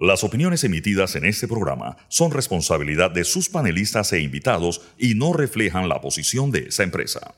[0.00, 5.32] Las opiniones emitidas en este programa son responsabilidad de sus panelistas e invitados y no
[5.32, 7.32] reflejan la posición de esa empresa.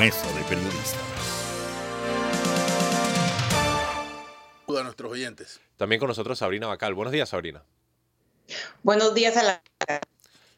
[0.00, 1.00] Mesa de Periodistas.
[4.76, 5.60] a nuestros oyentes.
[5.76, 6.94] También con nosotros Sabrina Bacal.
[6.94, 7.62] Buenos días, Sabrina.
[8.82, 9.62] Buenos días a la...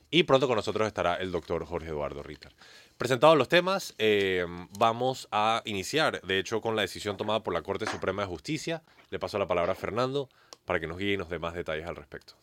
[0.09, 2.55] Y pronto con nosotros estará el doctor Jorge Eduardo Ritter.
[2.99, 4.47] Presentados los temas, eh,
[4.79, 8.82] vamos a iniciar, de hecho, con la decisión tomada por la Corte Suprema de Justicia.
[9.11, 10.31] Le paso la palabra a Fernando
[10.64, 12.37] para que nos guíe y nos dé más detalles al respecto.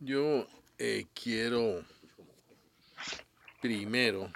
[0.00, 0.46] Yo
[0.78, 1.84] eh, quiero
[3.60, 4.32] primero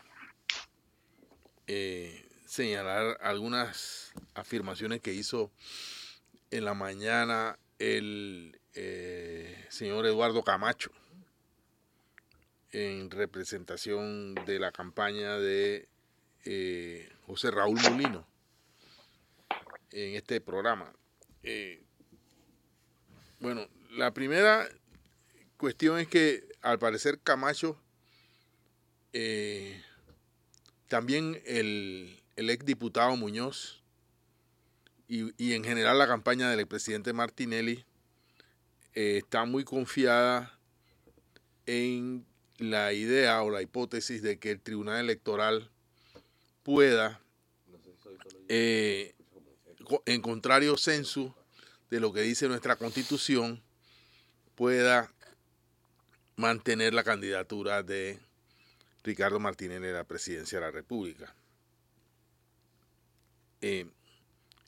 [1.67, 5.51] eh, señalar algunas afirmaciones que hizo
[6.51, 8.61] en la mañana el
[9.71, 10.93] señor Eduardo Camacho
[12.73, 15.89] en representación de la campaña de
[16.45, 18.27] eh, José Raúl Molino
[19.91, 20.93] en este programa.
[21.43, 21.83] Eh,
[23.41, 24.69] bueno, la primera
[25.57, 27.81] cuestión es que al parecer Camacho,
[29.13, 29.83] eh,
[30.89, 33.83] también el, el ex diputado Muñoz
[35.09, 37.85] y, y, en general la campaña del expresidente Martinelli
[38.93, 40.59] está muy confiada
[41.65, 42.28] en
[42.59, 45.71] la idea o la hipótesis de que el Tribunal Electoral
[46.63, 47.21] pueda,
[48.49, 49.15] eh,
[50.07, 51.35] en contrario censo
[51.91, 53.63] de lo que dice nuestra constitución,
[54.55, 55.11] pueda
[56.37, 58.19] mantener la candidatura de
[59.05, 61.35] Ricardo Martínez en la presidencia de la República.
[63.61, 63.87] Eh,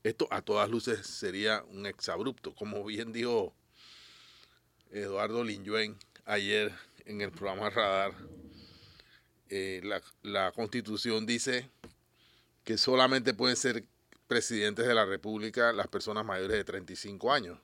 [0.03, 3.53] esto a todas luces sería un exabrupto, como bien dijo
[4.91, 6.73] Eduardo Linyuen ayer
[7.11, 8.15] en el programa Radar,
[9.49, 9.83] eh,
[10.23, 11.69] la, constitución dice
[12.63, 13.85] que solamente pueden ser
[14.29, 17.59] presidentes de la República las personas mayores de 35 años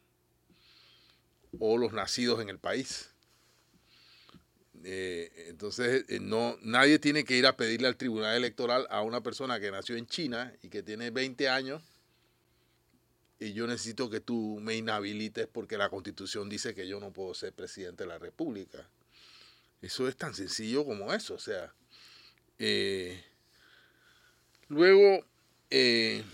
[1.60, 3.10] o los nacidos en el país.
[4.82, 9.22] Eh, entonces, eh, no, nadie tiene que ir a pedirle al Tribunal Electoral a una
[9.22, 11.82] persona que nació en China y que tiene 20 años
[13.38, 17.32] y yo necesito que tú me inhabilites porque la constitución dice que yo no puedo
[17.34, 18.88] ser presidente de la República.
[19.86, 21.34] Eso es tan sencillo como eso.
[21.34, 21.72] O sea,
[22.58, 23.24] eh,
[24.66, 25.24] luego
[25.70, 26.24] eh,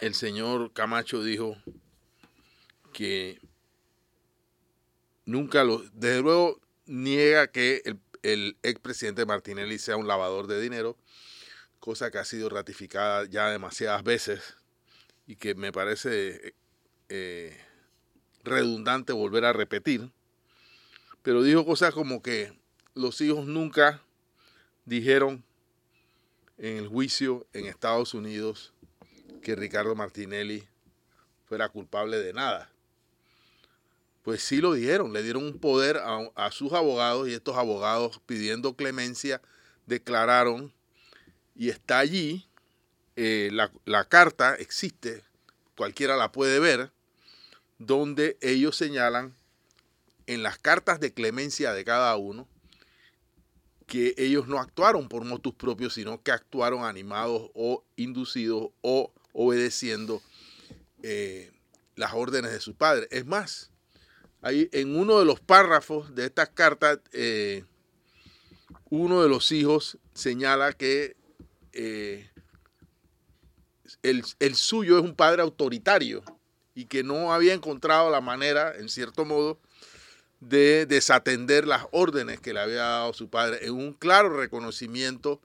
[0.00, 1.56] el señor Camacho dijo
[2.92, 3.40] que
[5.24, 7.80] nunca lo, desde luego niega que
[8.22, 10.98] el, expresidente Martinelli sea un lavador de dinero,
[11.80, 14.42] cosa que ha sido ratificada ya demasiadas veces
[15.26, 16.54] y que me parece
[17.08, 17.58] eh,
[18.44, 20.12] redundante volver a repetir
[21.26, 22.52] pero dijo cosas como que
[22.94, 24.00] los hijos nunca
[24.84, 25.42] dijeron
[26.56, 28.72] en el juicio en Estados Unidos
[29.42, 30.68] que Ricardo Martinelli
[31.48, 32.70] fuera culpable de nada.
[34.22, 38.76] Pues sí lo dijeron, le dieron un poder a, sus abogados y estos abogados pidiendo
[38.76, 39.42] clemencia
[39.86, 40.72] declararon
[41.56, 42.46] y está allí,
[43.16, 43.50] eh,
[43.84, 45.24] la carta existe,
[45.76, 46.92] cualquiera la puede ver,
[47.78, 49.34] donde ellos señalan
[50.26, 52.48] en las cartas de clemencia de cada uno
[53.86, 60.22] que ellos no actuaron por motus propios, sino que actuaron animados o inducidos o obedeciendo
[61.02, 61.52] eh,
[61.94, 63.06] las órdenes de su padre.
[63.10, 63.70] Es más,
[64.42, 67.64] en uno de los párrafos de estas cartas, eh,
[68.90, 71.16] uno de los hijos señala que
[71.72, 72.28] eh,
[74.02, 76.22] el, el suyo es un padre autoritario
[76.74, 79.60] y que no había encontrado la manera, en cierto modo,
[80.48, 85.40] de desatender las órdenes que le había dado su padre, en un claro reconocimiento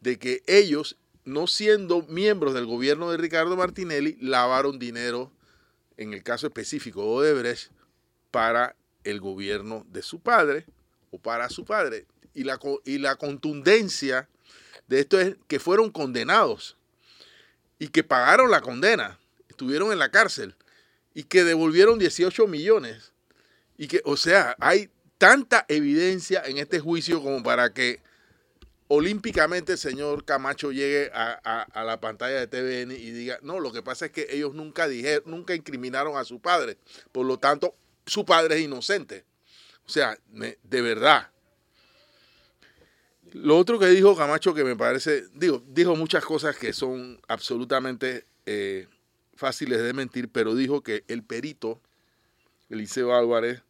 [0.00, 5.30] de que ellos, no siendo miembros del gobierno de Ricardo Martinelli, lavaron dinero,
[5.96, 7.70] en el caso específico de Odebrecht,
[8.30, 10.66] para el gobierno de su padre
[11.12, 12.06] o para su padre.
[12.34, 14.28] Y la, y la contundencia
[14.88, 16.76] de esto es que fueron condenados
[17.78, 19.18] y que pagaron la condena,
[19.48, 20.54] estuvieron en la cárcel
[21.14, 23.12] y que devolvieron 18 millones
[23.78, 28.00] y que, o sea, hay tanta evidencia en este juicio como para que
[28.88, 33.82] olímpicamente el señor Camacho llegue a, la pantalla de TVN y diga, no, lo que
[33.82, 36.78] pasa es que ellos nunca dijeron, nunca incriminaron a su padre,
[37.12, 37.74] por lo tanto,
[38.06, 39.24] su padre es inocente.
[39.84, 41.30] O sea, de verdad.
[43.32, 48.24] Lo otro que dijo Camacho que me parece, digo, dijo muchas cosas que son absolutamente
[48.46, 48.88] eh,
[49.34, 51.80] fáciles de mentir, pero dijo que el perito,
[52.70, 53.62] Eliseo Álvarez,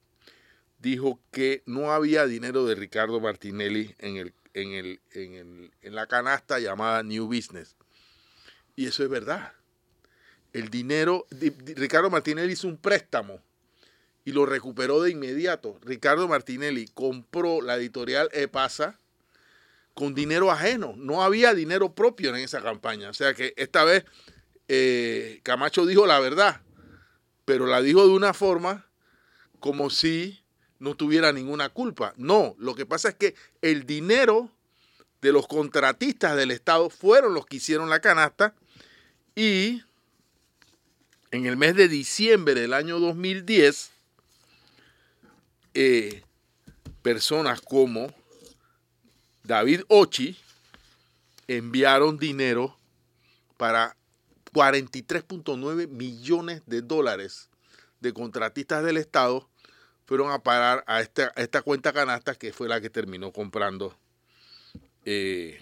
[0.78, 5.94] dijo que no había dinero de Ricardo Martinelli en, el, en, el, en, el, en
[5.94, 7.76] la canasta llamada New Business.
[8.74, 9.52] Y eso es verdad.
[10.52, 13.42] El dinero, Ricardo Martinelli hizo un préstamo
[14.24, 15.78] y lo recuperó de inmediato.
[15.82, 18.98] Ricardo Martinelli compró la editorial EPASA
[19.94, 20.94] con dinero ajeno.
[20.96, 23.08] No había dinero propio en esa campaña.
[23.08, 24.04] O sea que esta vez
[24.68, 26.60] eh, Camacho dijo la verdad,
[27.44, 28.86] pero la dijo de una forma
[29.60, 30.42] como si
[30.78, 32.14] no tuviera ninguna culpa.
[32.16, 34.50] No, lo que pasa es que el dinero
[35.22, 38.54] de los contratistas del Estado fueron los que hicieron la canasta
[39.34, 39.82] y
[41.30, 43.90] en el mes de diciembre del año 2010,
[45.74, 46.22] eh,
[47.02, 48.14] personas como
[49.44, 50.38] David Ochi
[51.48, 52.76] enviaron dinero
[53.56, 53.96] para
[54.52, 57.50] 43.9 millones de dólares
[58.00, 59.48] de contratistas del Estado
[60.06, 63.96] fueron a parar a esta, esta cuenta canasta que fue la que terminó comprando
[65.04, 65.60] eh,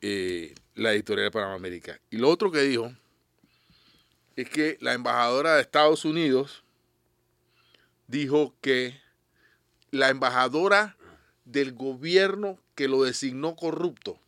[0.00, 2.00] eh, la editorial de Panamérica.
[2.10, 2.92] Y lo otro que dijo
[4.36, 6.64] es que la embajadora de Estados Unidos
[8.06, 9.00] dijo que
[9.90, 10.96] la embajadora
[11.44, 14.18] del gobierno que lo designó corrupto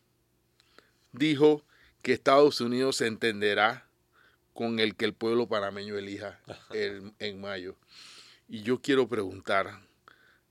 [1.11, 1.63] dijo
[2.01, 3.85] que Estados Unidos se entenderá
[4.53, 6.39] con el que el pueblo panameño elija
[6.73, 7.75] en mayo.
[8.51, 9.79] Y yo quiero preguntar,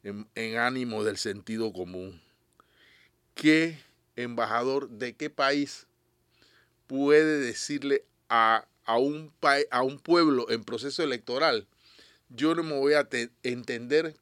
[0.05, 2.23] en, ánimo del sentido común,
[3.35, 3.81] ¿qué
[4.15, 5.89] embajador de qué país
[6.87, 9.33] puede decirle a, un,
[9.73, 11.67] a un pueblo en proceso electoral,
[12.29, 13.09] yo no me voy a
[13.43, 14.15] entender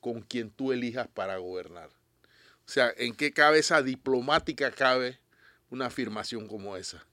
[0.00, 1.88] con quien tú elijas para gobernar?
[1.88, 5.18] O sea, ¿en qué cabeza diplomática cabe
[5.70, 7.06] una afirmación como esa?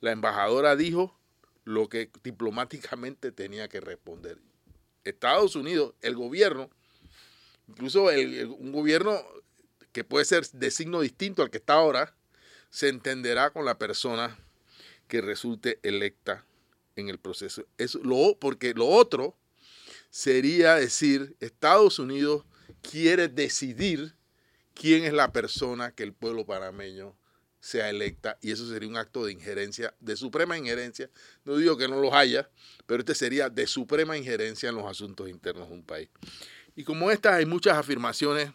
[0.00, 1.18] La embajadora dijo
[1.64, 4.38] lo que diplomáticamente tenía que responder.
[5.10, 6.70] Estados Unidos, el gobierno,
[7.68, 9.20] incluso un gobierno
[9.92, 12.14] que puede ser de signo distinto al que está ahora,
[12.70, 14.38] se entenderá con la persona
[15.08, 16.44] que resulte electa
[16.96, 17.64] en el proceso.
[17.78, 19.36] Eso, lo, porque lo otro
[20.10, 22.44] sería decir, Estados Unidos
[22.82, 24.14] quiere decidir
[24.74, 27.16] quién es la persona que el pueblo panameño
[27.66, 31.10] sea electa y eso sería un acto de injerencia, de suprema injerencia.
[31.44, 32.48] No digo que no los haya,
[32.86, 36.08] pero este sería de suprema injerencia en los asuntos internos de un país.
[36.76, 38.50] Y como estas hay muchas afirmaciones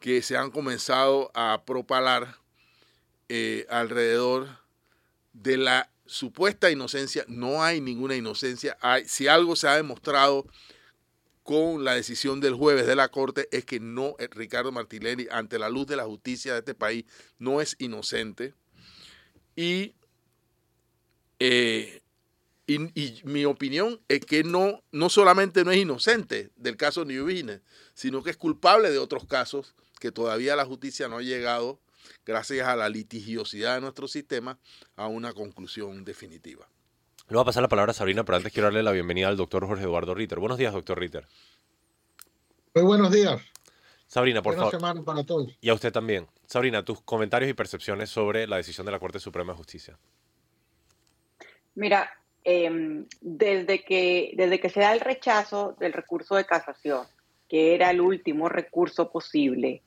[0.00, 2.38] que se han comenzado a propalar
[3.28, 4.48] eh, alrededor
[5.32, 7.24] de la supuesta inocencia.
[7.28, 8.76] No hay ninguna inocencia.
[9.06, 10.46] Si algo se ha demostrado
[11.42, 15.58] con la decisión del jueves de la Corte es que no, eh, Ricardo Martinelli, ante
[15.58, 17.04] la luz de la justicia de este país,
[17.38, 18.54] no es inocente.
[19.56, 19.94] Y,
[21.40, 22.02] eh,
[22.66, 27.26] y, mi opinión es que no, no solamente no es inocente del caso New
[27.94, 31.80] sino que es culpable de otros casos que todavía la justicia no ha llegado,
[32.24, 34.58] gracias a la litigiosidad de nuestro sistema,
[34.96, 36.68] a una conclusión definitiva.
[37.32, 39.38] Le voy a pasar la palabra a Sabrina, pero antes quiero darle la bienvenida al
[39.38, 40.38] doctor Jorge Eduardo Ritter.
[40.38, 41.26] Buenos días, doctor Ritter.
[42.74, 43.40] Muy buenos días.
[44.06, 44.78] Sabrina, por Buena favor.
[44.78, 45.56] semana para todos.
[45.62, 46.26] Y a usted también.
[46.44, 49.96] Sabrina, tus comentarios y percepciones sobre la decisión de la Corte Suprema de Justicia.
[51.74, 52.10] Mira,
[52.44, 57.06] em, desde, que, desde que se da el rechazo del recurso de casación,
[57.48, 59.80] que era el último recurso posible,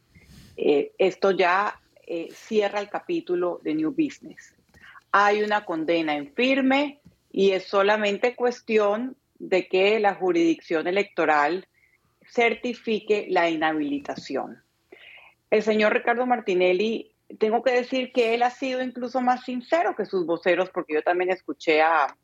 [0.58, 4.56] eh, esto ya eh, cierra el capítulo de New Business.
[5.12, 7.02] Hay una condena en firme
[7.38, 11.68] y es solamente cuestión de que la jurisdicción electoral
[12.32, 14.64] certifique la inhabilitación.
[15.50, 20.06] El señor Ricardo Martinelli, tengo que decir que él ha sido incluso más sincero que
[20.06, 22.16] sus voceros, porque yo también escuché a,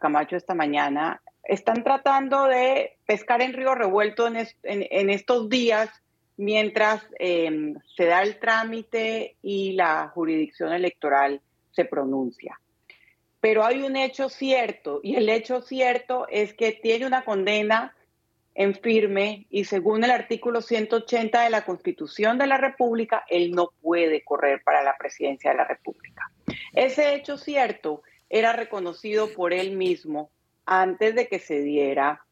[0.00, 1.20] Camacho esta mañana.
[1.44, 5.90] Están tratando de pescar en río revuelto en, estos días
[6.38, 12.58] mientras em, se da el trámite y la jurisdicción electoral se pronuncia.
[13.40, 17.94] Pero hay un hecho cierto y el hecho cierto es que tiene una condena
[18.54, 23.70] en firme y según el artículo 180 de la Constitución de la República, él no
[23.80, 26.32] puede correr para la presidencia de la República.
[26.72, 30.30] Ese hecho cierto era reconocido por él mismo
[30.66, 32.24] antes de que se diera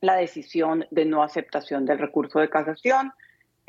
[0.00, 3.12] la decisión de no aceptación del recurso de casación.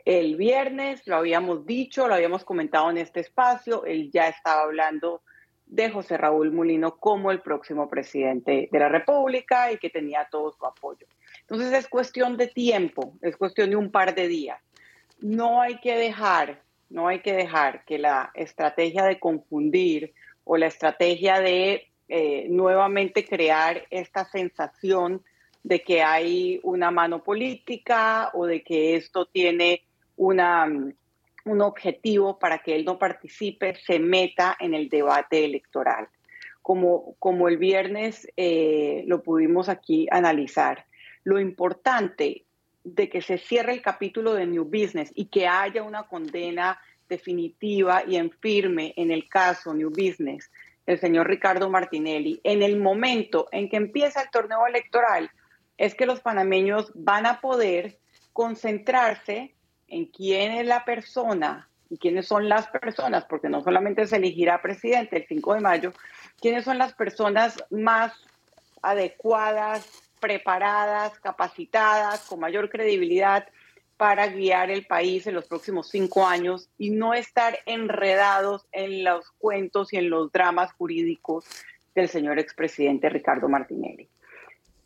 [0.03, 5.21] El viernes lo habíamos dicho, lo habíamos comentado en este espacio, él ya estaba hablando
[5.71, 10.51] de José Raúl Mulino como el próximo presidente de la República y que tenía todo
[10.51, 11.07] su apoyo.
[11.39, 14.61] Entonces es cuestión de tiempo, es cuestión de un par de días.
[15.21, 20.13] No hay que dejar, no hay que dejar que la estrategia de confundir
[20.43, 25.23] o la estrategia de eh, nuevamente crear esta sensación
[25.63, 29.83] de que hay una mano política o de que esto tiene
[30.17, 30.67] una,
[31.45, 36.07] un objetivo para que él no participe, se meta en el debate electoral.
[36.61, 40.85] Como, como el viernes eh, lo pudimos aquí analizar,
[41.23, 42.45] lo importante
[42.83, 46.79] de que se cierre el capítulo de New Business y que haya una condena
[47.09, 50.49] definitiva y en firme en el caso New Business
[50.85, 55.29] el señor Ricardo Martinelli, en el momento en que empieza el torneo electoral,
[55.77, 57.99] es que los panameños van a poder
[58.33, 59.53] concentrarse
[59.91, 64.61] en quién es la persona y quiénes son las personas, porque no solamente se elegirá
[64.61, 65.93] presidente el 5 de mayo,
[66.39, 68.13] quiénes son las personas más
[68.81, 69.87] adecuadas,
[70.21, 73.47] preparadas, capacitadas, con mayor credibilidad
[73.97, 79.29] para guiar el país en los próximos cinco años y no estar enredados en los
[79.37, 81.45] cuentos y en los dramas jurídicos
[81.93, 84.09] del señor expresidente Ricardo Martinelli.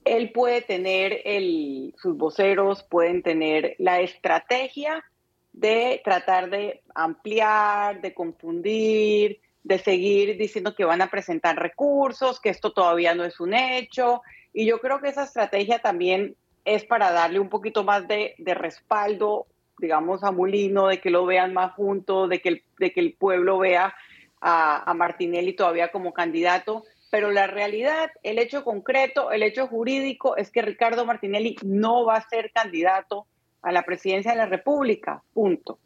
[0.06, 5.04] Él puede tener, el, sus voceros pueden tener la estrategia
[5.52, 12.50] de tratar de ampliar, de confundir, de seguir diciendo que van a presentar recursos, que
[12.50, 14.22] esto todavía no es un hecho.
[14.54, 16.36] Y yo creo que esa estrategia también
[16.66, 19.48] es para darle un poquito más de, respaldo,
[19.80, 23.96] digamos, a Mulino, de que lo vean más juntos, de que el, pueblo vea
[24.40, 26.84] a, a Martinelli todavía como candidato.
[27.12, 32.18] Pero la realidad, el hecho concreto, el hecho jurídico es que Ricardo Martinelli no va
[32.18, 33.28] a ser candidato
[33.62, 35.80] a la presidencia de la República, punto.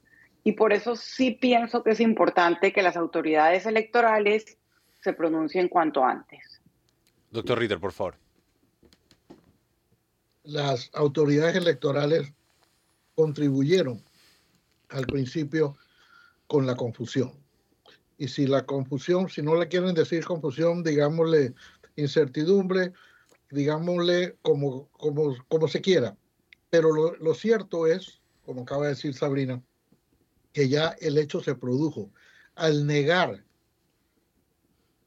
[0.43, 4.57] Y por eso sí pienso que es importante que las autoridades electorales
[5.01, 6.61] se pronuncien cuanto antes.
[7.31, 8.15] Doctor Ritter, por favor
[10.49, 12.33] las autoridades electorales
[13.15, 14.03] contribuyeron
[14.89, 15.77] al principio
[16.47, 17.31] con la confusión.
[18.19, 21.55] Y si la confusión, si no le quieren decir confusión, digámosle
[21.95, 22.91] incertidumbre,
[23.49, 26.17] digámosle como, como, como se quiera.
[26.69, 29.63] Pero lo, lo cierto es, como acaba de decir Sabrina,
[30.51, 32.11] que ya el hecho se produjo.
[32.55, 33.43] Al negar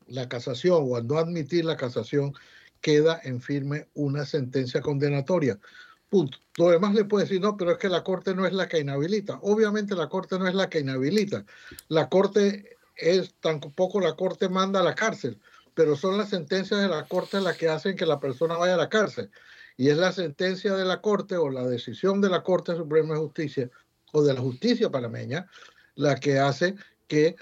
[0.07, 2.33] la casación o al no admitir la casación,
[2.81, 5.61] queda en firme una sentencia condenatoria.
[6.09, 6.38] Punto.
[6.57, 8.81] Lo demás le puede decir, no, pero es que la Corte no es la que
[8.81, 9.38] inhabilita.
[9.42, 11.45] Obviamente la Corte no es la que inhabilita.
[11.88, 15.40] La Corte es, tampoco la Corte manda a la cárcel,
[15.75, 18.78] pero son las sentencias de la Corte las que hacen que la persona vaya a
[18.78, 19.30] la cárcel.
[19.76, 23.20] Y es la sentencia de la Corte o la decisión de la Corte Suprema de
[23.20, 23.70] Justicia
[24.12, 25.49] o de la justicia panameña
[25.94, 26.75] la que hace
[27.08, 27.37] que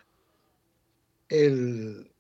[1.29, 2.11] el,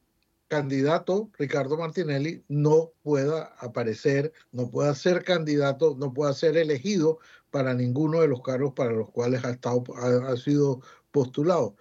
[0.50, 7.20] candidato Ricardo Martinelli no pueda aparecer, no pueda ser candidato, no pueda ser elegido
[7.52, 10.80] para ninguno de los cargos para los cuales ha, estado, ha, sido
[11.12, 11.76] postulado.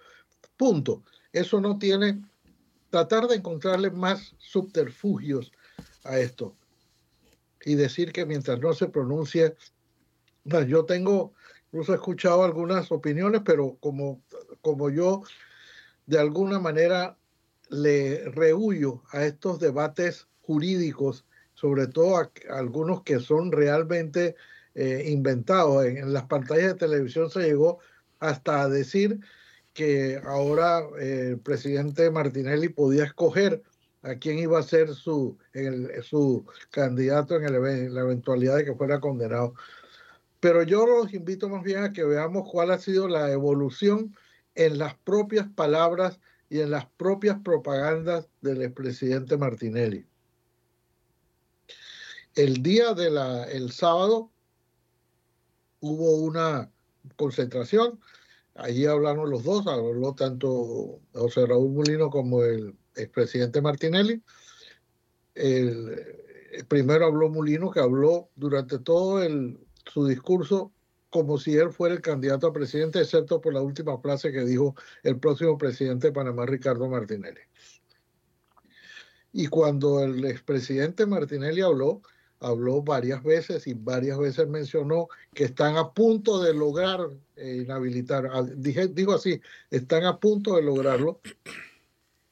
[0.56, 1.02] Punto.
[1.32, 2.22] Eso no tiene,
[2.90, 5.52] tratar de encontrarle más subterfugios
[6.04, 6.56] a esto
[7.64, 9.54] y decir que mientras no se pronuncie,
[10.66, 11.34] yo tengo,
[11.66, 14.22] incluso he escuchado algunas opiniones, pero como,
[14.60, 15.22] como yo
[16.06, 17.16] de alguna manera
[17.68, 24.34] le rehuyo a estos debates jurídicos, sobre todo a, algunos que son realmente
[24.74, 25.84] eh, inventados.
[25.84, 27.78] En, las pantallas de televisión se llegó
[28.18, 29.20] hasta a decir
[29.80, 33.62] que ahora eh, el presidente Martinelli podía escoger
[34.02, 35.38] a quién iba a ser su,
[36.02, 39.54] su candidato en, en la eventualidad de que fuera condenado.
[40.38, 44.14] Pero yo los invito más bien a que veamos cuál ha sido la evolución
[44.54, 46.20] en las propias palabras
[46.50, 50.04] y en las propias propagandas del expresidente Martinelli.
[52.34, 54.30] El día de la, el sábado
[55.80, 56.70] hubo una
[57.16, 57.98] concentración,
[58.60, 64.22] allí hablaron los dos, habló tanto José Raúl Molino como el expresidente Martinelli.
[65.34, 70.72] El, primero habló Molino, que habló durante todo el, su discurso
[71.08, 74.76] como si él fuera el candidato a presidente, excepto por la última frase que dijo
[75.02, 77.40] el próximo presidente de Panamá, Ricardo Martinelli.
[79.32, 82.02] Y cuando el expresidente Martinelli habló,
[82.40, 88.28] habló varias veces y varias veces mencionó que están a punto de lograr eh, inhabilitar,
[88.32, 91.20] ah, dije, digo así, están a punto de lograrlo,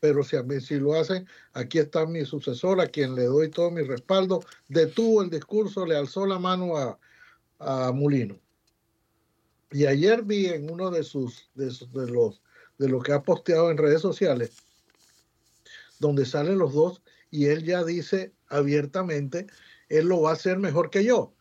[0.01, 3.83] pero si, si lo hacen, aquí está mi sucesor, a quien le doy todo mi
[3.83, 6.99] respaldo, detuvo el discurso, le alzó la mano a,
[7.59, 8.39] a Mulino.
[9.71, 12.41] Y ayer vi en uno de sus, de, los,
[12.79, 14.53] de lo que ha posteado en redes sociales,
[15.99, 19.47] donde salen los dos y él ya dice abiertamente,
[19.89, 21.33] él lo va a hacer mejor que yo,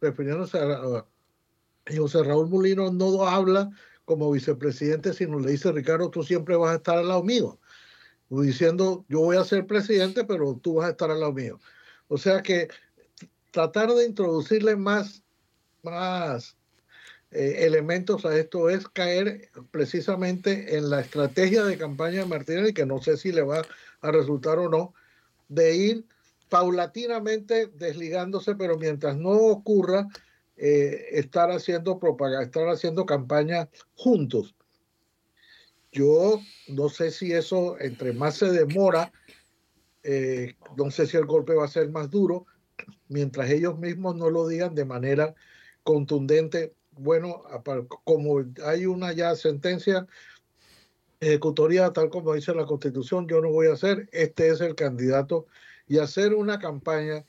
[0.00, 1.06] refiriéndose a,
[1.94, 3.70] José Raúl Mulino no habla
[4.04, 7.58] como vicepresidente, sino le dice, Ricardo, tú siempre vas a estar al lado mío.
[8.28, 11.60] Diciendo, yo voy a ser presidente, pero tú vas a estar al lado mío.
[12.08, 12.68] O sea que
[13.52, 15.22] tratar de introducirle más,
[15.82, 16.56] más
[17.30, 22.86] eh, elementos a esto es caer precisamente en la estrategia de campaña de Martínez, que
[22.86, 23.62] no sé si le va
[24.00, 24.94] a resultar o no,
[25.48, 26.04] de ir
[26.48, 30.06] paulatinamente desligándose, pero mientras no ocurra,
[30.56, 34.54] eh, estar haciendo propaganda, estar haciendo campaña juntos.
[35.92, 39.12] Yo no sé si eso, entre más se demora,
[40.02, 42.46] eh, no sé si el golpe va a ser más duro,
[43.08, 45.34] mientras ellos mismos no lo digan de manera
[45.82, 46.74] contundente.
[46.92, 47.42] Bueno,
[48.04, 50.06] como hay una ya sentencia
[51.20, 55.46] ejecutoria, tal como dice la Constitución, yo no voy a hacer, este es el candidato
[55.86, 57.24] y hacer una campaña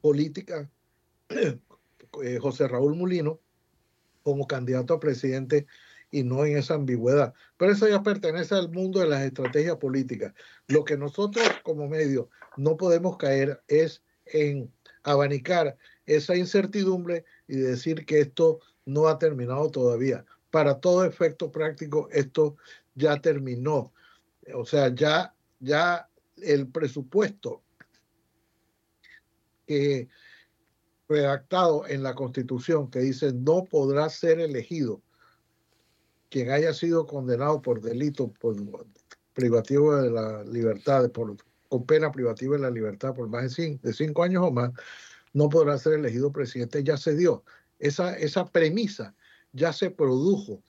[0.00, 0.70] política,
[1.28, 3.40] eh, José Raúl Mulino,
[4.22, 5.66] como candidato a presidente
[6.10, 7.34] y no en esa ambigüedad.
[7.56, 10.34] Pero eso ya pertenece al mundo de las estrategias políticas.
[10.66, 15.76] Lo que nosotros como medio no podemos caer es en abanicar
[16.06, 20.24] esa incertidumbre y decir que esto no ha terminado todavía.
[20.50, 22.56] Para todo efecto práctico, esto
[22.94, 23.92] ya terminó.
[24.54, 26.07] O sea, ya, ya
[26.42, 27.62] el presupuesto
[29.66, 30.08] que
[31.08, 35.00] redactado en la Constitución que dice no podrá ser elegido
[36.30, 38.56] quien haya sido condenado por delito por
[39.32, 41.36] privativo de la libertad, por,
[41.68, 44.72] con pena privativa de la libertad por más de cinco, de cinco años o más,
[45.32, 47.44] no podrá ser elegido presidente, ya se dio.
[47.78, 49.14] Esa, esa premisa
[49.52, 50.62] ya se produjo,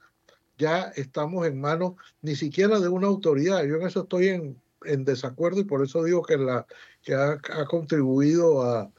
[0.58, 3.64] ya estamos en manos ni siquiera de una autoridad.
[3.66, 6.66] Yo en eso estoy en, en desacuerdo y por eso digo que, la,
[7.02, 8.92] que ha, contribuido a,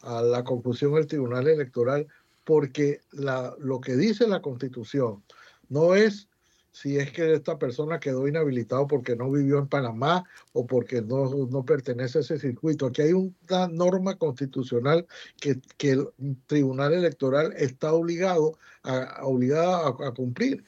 [0.00, 2.06] a, la confusión del Tribunal Electoral,
[2.44, 5.22] porque la, lo que dice la Constitución
[5.68, 6.28] no es
[6.72, 11.28] si es que esta persona quedó inhabilitado porque no vivió en Panamá o porque no,
[11.50, 12.86] no pertenece a ese circuito.
[12.86, 15.06] Aquí hay una norma constitucional
[15.40, 16.08] que, que el
[16.46, 20.64] Tribunal Electoral está obligado a, obligado a cumplir.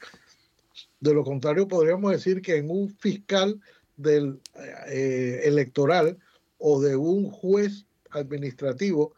[0.99, 3.59] De lo contrario, podríamos decir que en un fiscal
[3.97, 4.39] del
[4.89, 6.17] eh, electoral
[6.57, 9.13] o de un juez administrativo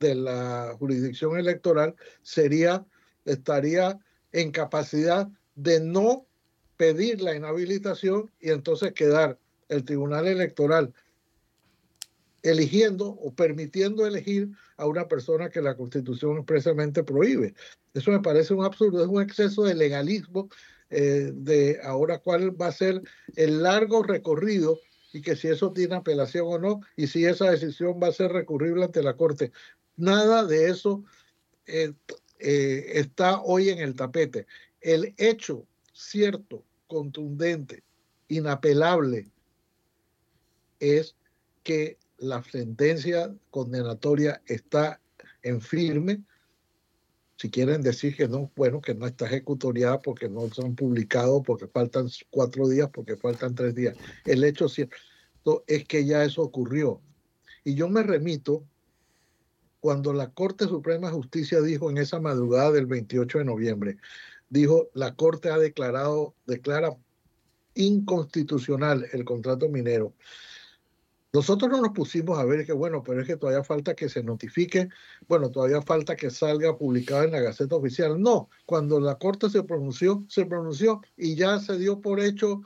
[0.00, 2.84] de la jurisdicción electoral sería
[3.24, 3.98] estaría
[4.32, 6.26] en capacidad de no
[6.76, 10.92] pedir la inhabilitación y entonces quedar el tribunal electoral
[12.42, 17.54] eligiendo o permitiendo elegir a una persona que la constitución expresamente prohíbe.
[17.94, 20.48] Eso me parece un absurdo, es un exceso de legalismo
[20.90, 23.02] eh, de ahora cuál va a ser
[23.34, 24.78] el largo recorrido
[25.12, 28.32] y que si eso tiene apelación o no y si esa decisión va a ser
[28.32, 29.52] recurrible ante la Corte.
[29.96, 31.04] Nada de eso
[31.66, 31.92] eh,
[32.38, 34.46] eh, está hoy en el tapete.
[34.80, 37.82] El hecho cierto, contundente,
[38.28, 39.30] inapelable,
[40.78, 41.16] es
[41.62, 45.00] que la sentencia condenatoria está
[45.42, 46.22] en firme,
[47.36, 51.42] si quieren decir que no, bueno, que no está ejecutoriada porque no se han publicado,
[51.42, 53.96] porque faltan cuatro días, porque faltan tres días.
[54.24, 57.00] El hecho cierto es que ya eso ocurrió.
[57.62, 58.64] Y yo me remito
[59.80, 63.98] cuando la Corte Suprema de Justicia dijo en esa madrugada del 28 de noviembre,
[64.48, 66.96] dijo, la Corte ha declarado, declara
[67.74, 70.14] inconstitucional el contrato minero.
[71.36, 74.22] Nosotros no nos pusimos a ver que, bueno, pero es que todavía falta que se
[74.22, 74.88] notifique,
[75.28, 78.18] bueno, todavía falta que salga publicado en la Gaceta Oficial.
[78.18, 82.62] No, cuando la Corte se pronunció, se pronunció y ya se dio por hecho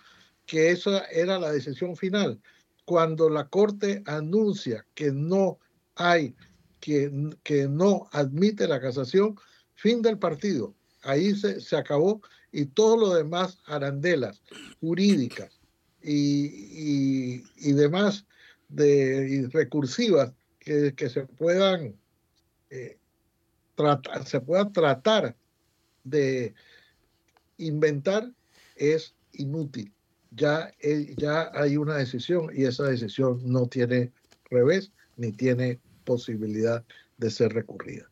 [0.46, 2.40] que esa era la decisión final.
[2.84, 5.58] Cuando la Corte anuncia que no
[5.96, 6.36] hay,
[6.78, 7.10] que,
[7.42, 9.34] que no admite la casación,
[9.74, 10.76] fin del partido.
[11.02, 14.40] Ahí se, se acabó y todo lo demás, arandelas
[14.80, 15.58] jurídicas
[16.04, 18.26] y, y demás
[18.70, 21.94] de recursivas que, que se puedan
[22.70, 22.98] eh,
[23.74, 25.36] tratar, se pueda tratar
[26.04, 26.54] de
[27.58, 28.30] inventar
[28.76, 29.92] es inútil.
[30.30, 34.12] Ya, eh, ya hay una decisión y esa decisión no tiene
[34.50, 36.84] revés ni tiene posibilidad
[37.18, 38.09] de ser recurrida.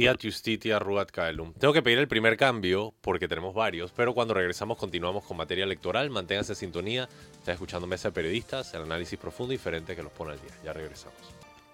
[0.00, 1.52] Fiat Justitia Ruat Caelum.
[1.52, 5.64] Tengo que pedir el primer cambio porque tenemos varios, pero cuando regresamos continuamos con materia
[5.64, 6.08] electoral.
[6.08, 7.06] Manténganse en sintonía.
[7.34, 10.52] Está escuchando Mesa de Periodistas, el análisis profundo y diferente que los pone al día.
[10.64, 11.18] Ya regresamos.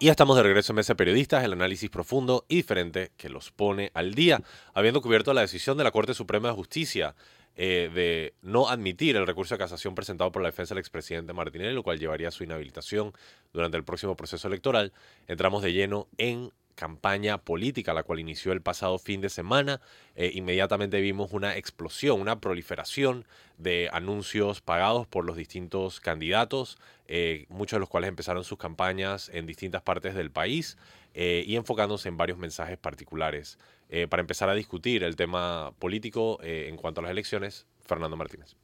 [0.01, 3.53] Y estamos de regreso en Mesa de Periodistas, el análisis profundo y diferente que los
[3.53, 4.43] pone al día,
[4.75, 7.15] habiendo cubierto la decisión de la Corte Suprema de Justicia
[7.55, 11.75] eh, de no admitir el recurso de casación presentado por la defensa del expresidente Martinelli,
[11.75, 13.13] lo cual llevaría a su inhabilitación
[13.53, 14.93] durante el próximo proceso electoral.
[15.29, 19.81] Entramos de lleno en campaña política, la cual inició el pasado fin de semana.
[20.15, 23.25] Eh, inmediatamente vimos una explosión, una proliferación
[23.59, 29.29] de anuncios pagados por los distintos candidatos, eh, muchos de los cuales empezaron sus campañas
[29.33, 30.77] en distintas partes del país
[31.19, 33.59] y enfocándose en varios mensajes particulares.
[34.11, 38.55] para empezar a discutir el tema político en cuanto a las elecciones, Fernando Martínez.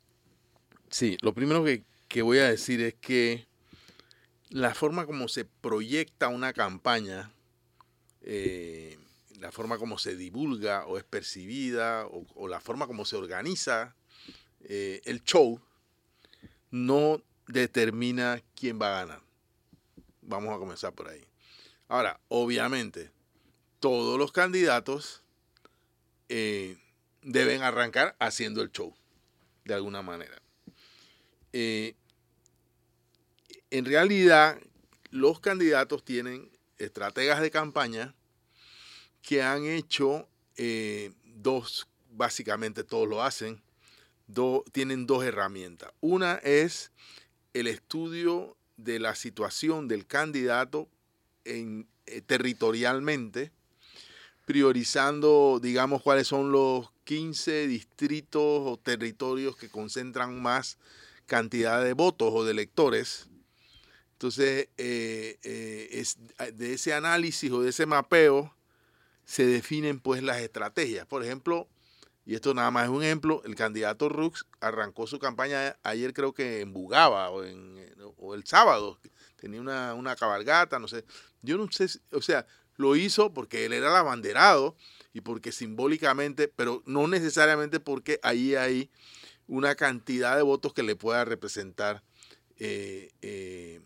[0.90, 1.64] Sí, lo primero
[2.08, 3.46] que voy a decir es que
[4.52, 7.30] la forma como se proyecta una campaña,
[8.22, 8.98] eh,
[9.38, 13.94] la forma como se divulga o es percibida, o, la forma como se organiza
[14.60, 15.60] eh, el show,
[16.70, 19.22] no determina quién va a ganar.
[20.22, 21.24] Vamos a comenzar por ahí.
[21.88, 23.10] Ahora, obviamente,
[23.80, 25.22] todos los candidatos
[26.28, 26.78] eh,
[27.22, 28.94] deben arrancar haciendo el show,
[29.64, 30.40] de alguna manera
[33.72, 34.60] en realidad
[35.10, 36.50] los candidatos tienen
[36.84, 38.14] estrategas de campaña
[39.22, 43.62] que han hecho eh, dos, básicamente todos lo hacen,
[44.72, 45.92] tienen dos herramientas.
[46.00, 46.90] Una es
[47.54, 50.88] el estudio de la situación del candidato
[51.44, 51.84] eh,
[52.26, 53.52] territorialmente,
[54.44, 60.78] priorizando, digamos, cuáles son los 15 distritos o territorios que concentran más
[61.26, 63.28] cantidad de votos o de electores
[64.22, 66.16] entonces, eh, eh, es,
[66.54, 68.54] de ese análisis o de ese mapeo
[69.24, 71.06] se definen pues las estrategias.
[71.06, 71.68] Por ejemplo,
[72.24, 76.32] y esto nada más es un ejemplo, el candidato Rux arrancó su campaña ayer creo
[76.34, 77.84] que en Bugaba o, en,
[78.16, 79.00] o el sábado,
[79.40, 81.04] tenía una, una cabalgata, no sé.
[81.42, 84.76] Yo no sé, o sea, lo hizo porque él era el abanderado
[85.12, 88.88] y porque simbólicamente, pero no necesariamente porque ahí hay
[89.48, 92.04] una cantidad de votos que le pueda representar
[92.60, 93.80] eh,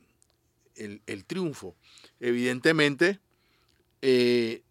[0.77, 1.75] el, triunfo.
[2.21, 3.21] Evidentemente,
[4.03, 4.62] eh,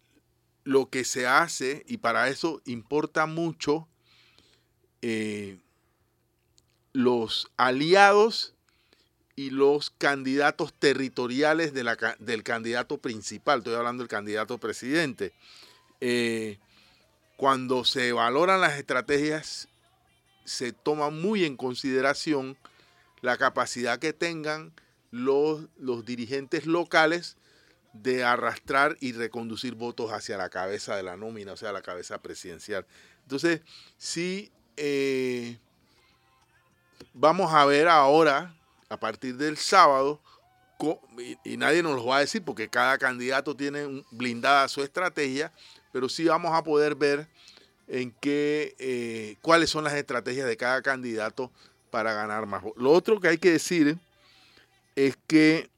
[0.64, 3.88] lo que se hace, y para eso importa mucho,
[5.02, 5.58] eh,
[6.92, 8.54] los aliados
[9.36, 15.32] y los candidatos territoriales del candidato principal, estoy hablando del candidato presidente.
[16.00, 16.58] Eh,
[17.36, 19.68] cuando se valoran las estrategias,
[20.44, 22.56] se toma muy en consideración
[23.20, 24.72] la capacidad que tengan
[25.24, 27.36] los, los dirigentes locales
[27.92, 32.18] de arrastrar y reconducir votos hacia la cabeza de la nómina, o sea, la cabeza
[32.18, 32.86] presidencial.
[33.22, 33.60] Entonces,
[33.98, 35.58] sí, eh,
[37.14, 38.54] vamos a ver ahora,
[38.88, 40.20] a partir del sábado,
[41.44, 45.50] y, nadie nos lo va a decir porque cada candidato tiene blindada su estrategia,
[45.92, 47.26] pero sí vamos a poder ver
[47.88, 51.50] en qué, eh, cuáles son las estrategias de cada candidato
[51.90, 52.62] para ganar más.
[52.76, 53.98] Lo otro que hay que decir
[54.96, 55.70] es que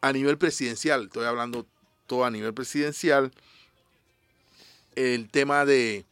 [0.00, 1.66] a nivel presidencial, estoy hablando
[2.06, 3.32] todo a nivel presidencial,
[4.94, 6.06] el tema de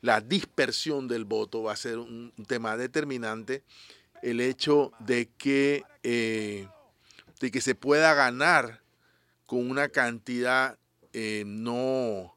[0.00, 3.62] la dispersión del voto va a ser un, tema determinante.
[4.22, 6.68] El hecho de que, eh,
[7.40, 8.82] de que se pueda ganar
[9.46, 10.78] con una cantidad
[11.12, 12.36] eh, no,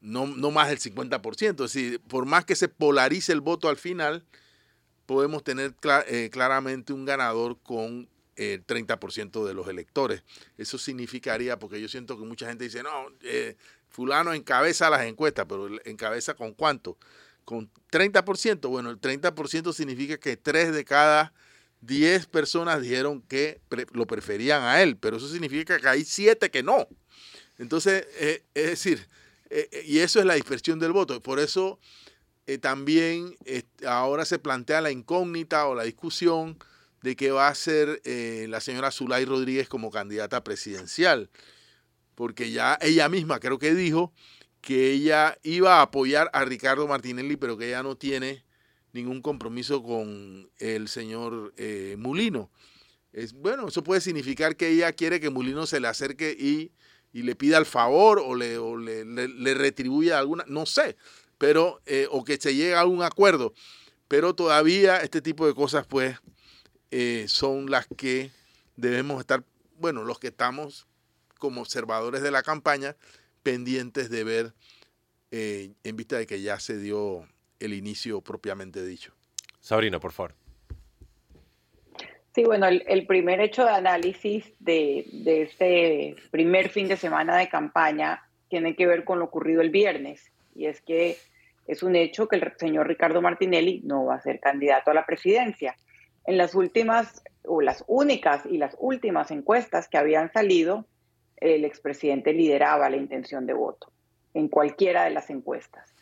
[0.00, 1.50] no, no, más del 50%.
[1.64, 4.24] Es decir, por más que se polarice el voto al final,
[5.10, 5.74] podemos tener
[6.06, 10.22] eh, claramente un ganador con el 30% de los electores.
[10.56, 13.56] Eso significaría, porque yo siento que mucha gente dice, no, eh,
[13.88, 16.96] fulano encabeza las encuestas, pero encabeza con cuánto?
[17.44, 18.68] Con 30%.
[18.68, 21.32] Bueno, el 30% significa que 3 de cada
[21.80, 23.60] 10 personas dijeron que
[23.92, 26.86] lo preferían a él, pero eso significa que hay 7 que no.
[27.58, 29.08] Entonces, eh, es decir,
[29.84, 31.20] y eso es la dispersión del voto.
[31.20, 31.80] Por eso
[32.54, 33.36] eh, también
[33.86, 36.58] ahora se plantea la incógnita o la discusión
[37.02, 41.30] de que va a ser eh, la señora Zulay Rodríguez como candidata presidencial,
[42.14, 44.12] porque ya ella misma creo que dijo
[44.60, 48.44] que ella iba a apoyar a Ricardo Martinelli, pero que ella no tiene
[48.92, 52.50] ningún compromiso con el señor eh, Mulino.
[53.12, 56.72] Es, bueno, eso puede significar que ella quiere que Mulino se le acerque y,
[57.12, 60.96] le pida el favor o le, o le, le retribuya alguna, no sé,
[61.40, 63.54] pero, eh, o que se llegue a un acuerdo.
[64.08, 66.18] Pero todavía este tipo de cosas, pues,
[66.90, 68.30] eh, son las que
[68.76, 69.42] debemos estar,
[69.76, 70.86] bueno, los que estamos
[71.38, 72.94] como observadores de la campaña,
[73.42, 74.52] pendientes de ver
[75.30, 77.26] eh, en vista de que ya se dio
[77.58, 79.14] el inicio propiamente dicho.
[79.60, 80.34] Sabrina, por favor.
[82.34, 87.48] Sí, bueno, el, primer hecho de análisis de, de, este primer fin de semana de
[87.48, 90.30] campaña tiene que ver con lo ocurrido el viernes.
[90.54, 91.16] Y es que
[91.70, 95.06] es un hecho que el señor Ricardo Martinelli no va a ser candidato a la
[95.06, 95.76] presidencia.
[96.26, 100.84] En las últimas, o las únicas y las últimas encuestas que habían salido,
[101.36, 103.92] el expresidente lideraba la intención de voto
[104.34, 105.94] en cualquiera de las encuestas.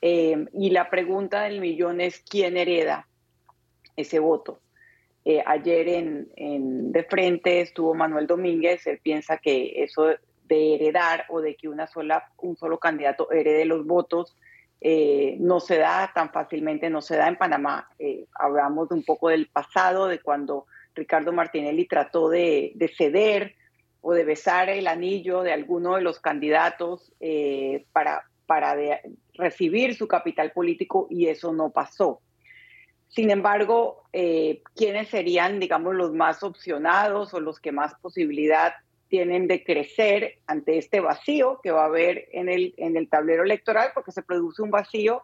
[0.00, 3.08] Eh, y la pregunta del millón es quién hereda
[3.96, 4.60] ese voto.
[5.24, 10.06] Eh, ayer en, De Frente estuvo Manuel Domínguez, él piensa que eso
[10.44, 14.36] de heredar o de que una sola, un solo candidato herede los votos
[14.80, 17.88] eh, no se da tan fácilmente, no se da en Panamá.
[18.34, 23.54] hablamos de un poco del pasado, de cuando Ricardo Martinelli trató de, ceder
[24.00, 27.12] o de besar el anillo de alguno de los candidatos
[27.92, 28.74] para, para
[29.34, 32.20] recibir su capital político y eso no pasó.
[33.10, 38.72] Sin embargo, eh, ¿quiénes serían, digamos, los más opcionados o los que más posibilidad
[39.10, 43.42] tienen de crecer ante este vacío que va a haber en el, en el tablero
[43.42, 43.90] electoral?
[43.92, 45.22] Porque se produce un vacío,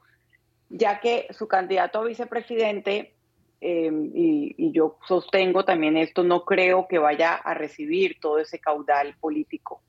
[0.68, 3.14] ya que su candidato a vicepresidente,
[3.62, 8.58] eh, y, y yo sostengo también esto, no creo que vaya a recibir todo ese
[8.58, 9.80] caudal político.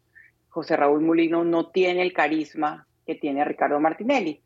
[0.48, 4.42] José Raúl Mulino no tiene el carisma que tiene Ricardo Martinelli.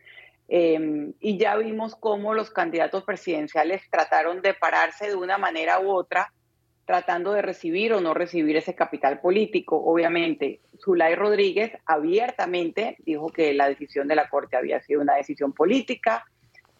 [0.48, 5.90] Em, y ya vimos cómo los candidatos presidenciales trataron de pararse de una manera u
[5.90, 6.34] otra,
[6.92, 9.82] tratando de recibir o no recibir ese capital político.
[9.82, 15.54] Obviamente, Zulay Rodríguez abiertamente dijo que la decisión de la Corte había sido una decisión
[15.54, 16.26] política.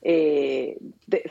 [0.02, 0.78] Eh,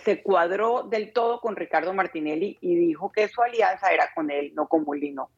[0.03, 4.53] se cuadró del todo con Ricardo Martinelli y dijo que su alianza era con él,
[4.55, 5.29] no con Molino.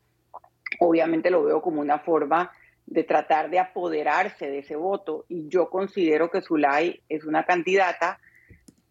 [0.78, 2.52] Obviamente lo veo como una forma
[2.87, 5.24] de tratar de apoderarse de ese voto.
[5.28, 8.20] Y yo considero que Zulay es una candidata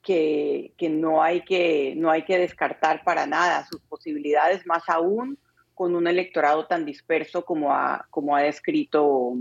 [0.02, 5.38] que, no, hay que no hay que descartar para nada sus posibilidades, más aún
[5.74, 9.34] con un electorado tan disperso como ha, como ha descrito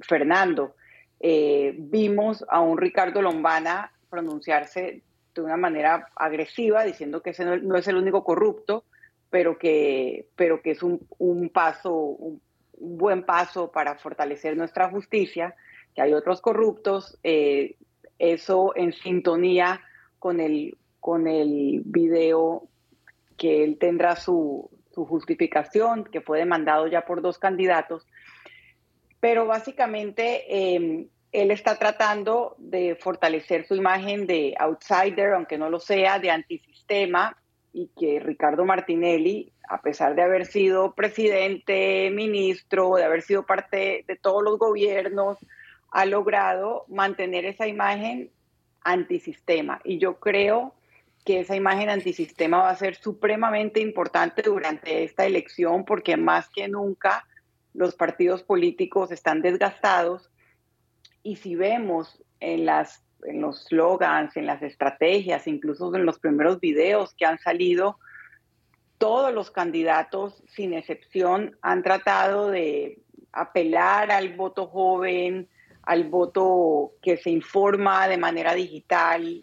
[0.00, 0.74] Fernando.
[1.20, 5.02] Eh, vimos a un Ricardo Lombana pronunciarse
[5.34, 8.84] de una manera agresiva, diciendo que ese no, es el único corrupto,
[9.30, 12.40] pero que, pero que es un, un paso, un,
[12.78, 15.54] un buen paso para fortalecer nuestra justicia,
[15.94, 17.76] que hay otros corruptos, eh,
[18.18, 19.80] eso en sintonía
[20.18, 22.68] con el, con el video
[23.36, 28.06] que él tendrá su, justificación, que fue demandado ya por dos candidatos.
[29.20, 35.80] Pero básicamente em, él está tratando de fortalecer su imagen de outsider, aunque no lo
[35.80, 37.36] sea, de antisistema,
[37.74, 44.04] y que Ricardo Martinelli a pesar de haber sido presidente, ministro, de haber sido parte
[44.06, 45.38] de todos los gobiernos,
[45.90, 48.30] ha logrado mantener esa imagen
[48.86, 49.80] antisistema.
[49.84, 50.74] Y yo creo
[51.24, 56.68] que esa imagen antisistema va a ser supremamente importante durante esta elección porque más que
[56.68, 57.26] nunca
[57.74, 60.30] los partidos políticos están desgastados
[61.22, 66.60] y si vemos en las en los slogans, en las estrategias, incluso en los primeros
[66.60, 67.98] videos que han salido,
[68.98, 73.00] todos los candidatos, sin excepción, han tratado de
[73.32, 75.48] apelar al voto joven,
[75.86, 79.42] al voto que se informa de manera digital,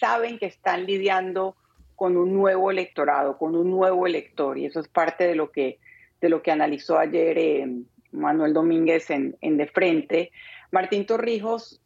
[0.00, 1.56] saben que están lidiando
[1.94, 5.78] con un nuevo electorado, con un nuevo elector, y eso es parte de lo que,
[6.20, 7.66] de lo que analizó ayer eh,
[8.12, 10.30] Manuel Domínguez en, en De Frente.
[10.70, 11.82] Martín Torrijos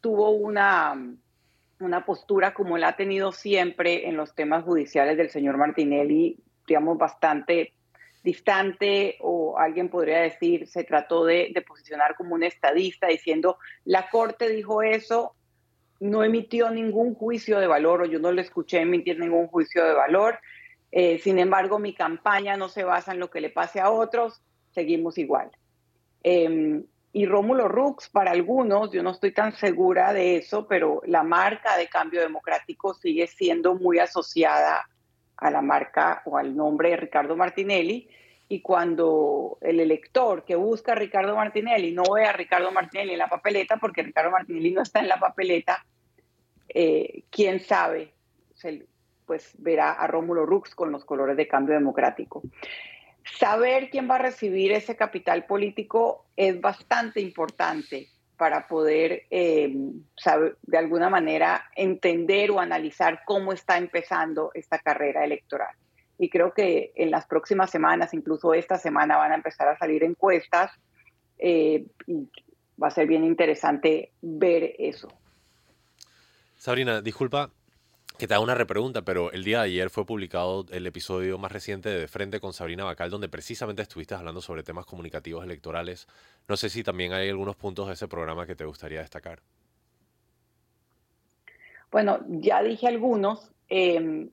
[0.00, 0.94] tuvo una,
[1.80, 6.98] una postura como la ha tenido siempre en los temas judiciales del señor Martinelli, digamos,
[6.98, 7.72] bastante
[8.24, 14.48] distante o alguien podría decir, se trató de, posicionar como un estadista diciendo, la Corte
[14.48, 15.34] dijo eso,
[16.00, 19.92] no emitió ningún juicio de valor o yo no le escuché emitir ningún juicio de
[19.92, 20.38] valor.
[20.90, 24.42] Eh, sin embargo, mi campaña no se basa en lo que le pase a otros,
[24.70, 25.50] seguimos igual.
[26.22, 31.22] Em, y Rómulo Rux, para algunos, yo no estoy tan segura de eso, pero la
[31.22, 34.88] marca de cambio democrático sigue siendo muy asociada
[35.48, 38.08] a la marca o al nombre de Ricardo Martinelli.
[38.48, 43.18] Y cuando el elector que busca a Ricardo Martinelli no ve a Ricardo Martinelli en
[43.18, 45.84] la papeleta, porque Ricardo Martinelli no está en la papeleta,
[46.68, 48.12] eh, quién sabe,
[49.24, 52.42] pues verá a Rómulo Rux con los colores de cambio democrático
[53.38, 59.72] saber quién va a recibir ese capital político es bastante importante para poder, eh,
[60.62, 65.74] de alguna manera, entender o analizar cómo está empezando esta carrera electoral.
[66.18, 70.04] Y creo que en las próximas semanas, incluso esta semana, van a empezar a salir
[70.04, 70.70] encuestas
[71.38, 72.28] eh, y
[72.80, 75.08] va a ser bien interesante ver eso.
[76.56, 77.50] Sabrina, disculpa,
[78.16, 81.50] que te haga una repregunta, pero el día de ayer fue publicado el episodio más
[81.50, 86.06] reciente de De Frente con Sabrina Bacal, donde precisamente estuviste hablando sobre temas comunicativos electorales.
[86.46, 89.40] No sé si también hay algunos puntos de ese programa que te gustaría destacar.
[91.90, 93.50] Bueno, ya dije algunos.
[93.68, 94.30] Em,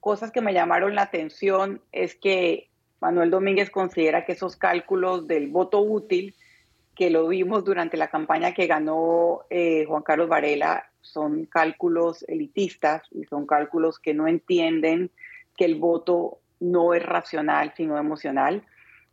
[0.00, 5.48] cosas que me llamaron la atención es que Manuel Domínguez considera que esos cálculos del
[5.48, 6.34] voto útil,
[6.96, 13.02] que lo vimos durante la campaña que ganó eh, Juan Carlos Varela, son cálculos elitistas
[13.10, 15.10] y son cálculos que no entienden
[15.56, 18.64] que el voto no es racional, sino emocional.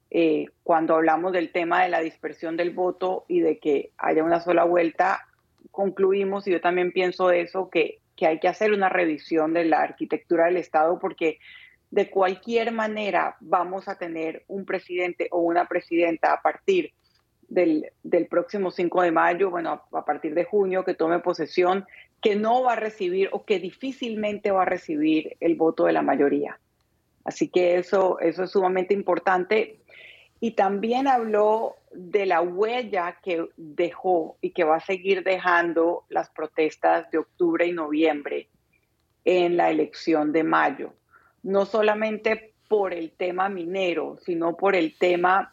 [0.10, 4.40] Eh, cuando hablamos del tema de la dispersión del voto y de que haya una
[4.40, 5.28] sola vuelta,
[5.72, 9.82] concluimos, y yo también pienso eso, que, que hay que hacer una revisión de la
[9.82, 11.40] arquitectura del Estado porque
[11.92, 16.94] de cualquier manera vamos a tener un presidente o una presidenta a partir
[17.48, 21.86] del, del, próximo 5 de mayo, bueno, a, a, partir de junio, que tome posesión,
[22.22, 26.02] que no va a recibir o que difícilmente va a recibir el voto de la
[26.02, 26.60] mayoría.
[27.24, 29.82] Así que eso, eso es sumamente importante.
[30.40, 36.30] Y también habló de la huella que dejó y que va a seguir dejando las
[36.30, 38.50] protestas de octubre y noviembre
[39.26, 40.94] en la elección de mayo.
[41.44, 45.52] No solamente por el tema minero, sino por el tema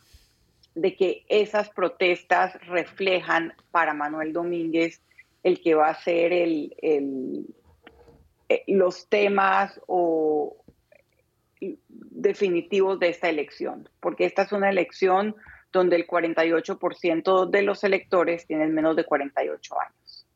[0.75, 5.01] de que esas protestas reflejan para Manuel Domínguez
[5.43, 7.47] el que va a ser el, el,
[8.49, 10.57] eh, los temas o,
[11.61, 15.37] definitivos de esta elección, porque esta es una elección
[15.73, 20.27] donde el 48% de los electores tienen menos de 48 años.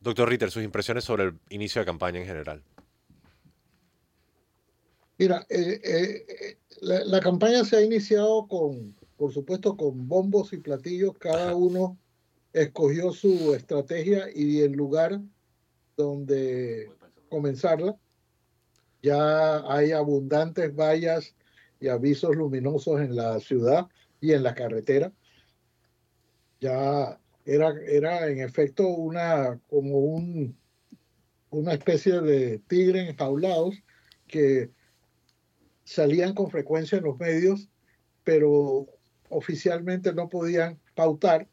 [0.00, 2.62] Doctor Ritter, sus impresiones sobre el inicio de campaña en general.
[5.16, 10.58] Mira, eh, eh, la, la, campaña se ha iniciado con, por supuesto, con bombos y
[10.58, 11.16] platillos.
[11.16, 11.96] Cada uno
[12.52, 15.18] escogió su estrategia y el lugar
[15.96, 16.90] donde
[17.30, 17.96] comenzarla.
[19.02, 21.34] Ya hay abundantes vallas
[21.80, 23.86] y avisos luminosos en la ciudad
[24.20, 25.10] y en la carretera.
[26.60, 30.54] Ya era, era en efecto una, como un,
[31.48, 33.74] una especie de tigre enjaulados
[34.26, 34.70] que
[35.84, 37.70] salían con frecuencia en los medios,
[38.22, 38.86] pero
[39.34, 41.48] oficialmente no podían pautar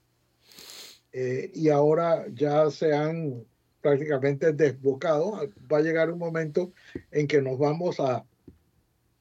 [1.11, 3.43] eh, y ahora ya se han
[3.81, 5.49] prácticamente desbocado.
[5.71, 6.71] Va a llegar un momento
[7.11, 8.25] en que nos vamos a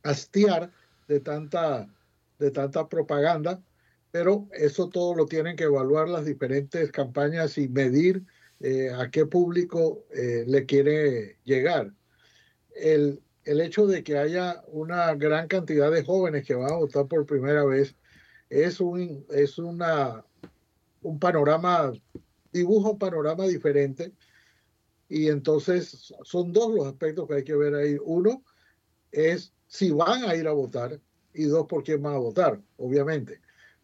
[0.02, 0.70] hastiar
[1.08, 1.88] de tanta,
[2.38, 3.62] de tanta propaganda,
[4.10, 8.24] pero eso todo lo tienen que evaluar las diferentes campañas y medir
[8.60, 11.92] eh, a qué público eh, le quiere llegar.
[12.76, 17.06] El, el hecho de que haya una gran cantidad de jóvenes que van a votar
[17.06, 17.96] por primera vez
[18.50, 20.24] es un, es una,
[21.02, 21.92] un panorama,
[22.52, 24.12] dibuja un panorama diferente
[25.08, 27.96] y entonces son dos los aspectos que hay que ver ahí.
[28.04, 28.44] Uno
[29.12, 31.00] es si van a ir a votar
[31.32, 33.40] y dos, por quién van a votar, obviamente.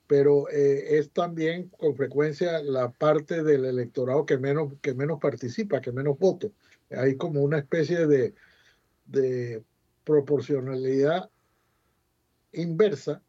[0.09, 5.81] Pero eh, es también con frecuencia la parte del electorado que menos, que menos participa,
[5.81, 6.53] que menos voto.
[6.91, 8.35] Hay como una especie de,
[9.07, 9.65] de
[10.05, 11.31] proporcionalidad
[12.53, 13.23] inversa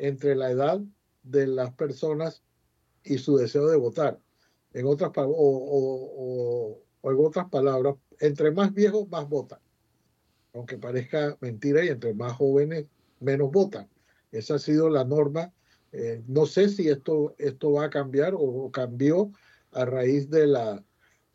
[0.00, 0.80] entre la edad
[1.22, 2.42] de las personas
[3.04, 4.18] y su deseo de votar.
[4.72, 6.82] En otras o,
[7.50, 9.60] palabras, entre más viejos, más votan.
[10.54, 12.86] Aunque parezca mentira, y entre más jóvenes,
[13.20, 13.88] menos votan.
[14.32, 15.52] Esa ha sido la norma.
[15.92, 19.32] Eh, no sé si esto, esto va a cambiar o, cambió
[19.72, 20.84] a raíz de, la,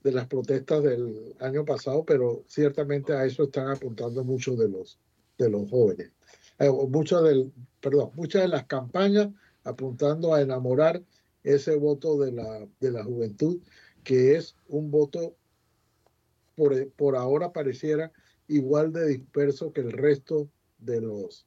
[0.04, 4.99] de las protestas del año pasado, pero ciertamente a eso están apuntando muchos de los,
[5.38, 6.14] de los jóvenes.
[6.60, 9.30] Eh, muchas, del, perdón, muchas de las campañas
[9.63, 11.02] apuntando a enamorar
[11.44, 13.60] ese voto de la, de la juventud,
[14.04, 15.36] que es un voto
[16.56, 18.12] por, por ahora pareciera
[18.48, 21.46] igual de disperso que el resto de los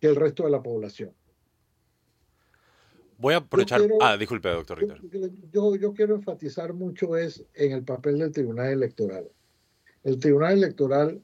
[0.00, 1.12] que el resto de la población.
[3.18, 3.82] Voy a aprovechar.
[4.00, 4.98] ah, disculpe, doctor Ritter.
[5.52, 9.30] Yo, yo quiero enfatizar mucho es en el papel del Tribunal Electoral.
[10.04, 11.22] El Tribunal Electoral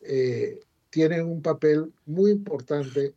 [0.00, 0.58] eh,
[0.90, 3.14] tiene un papel muy importante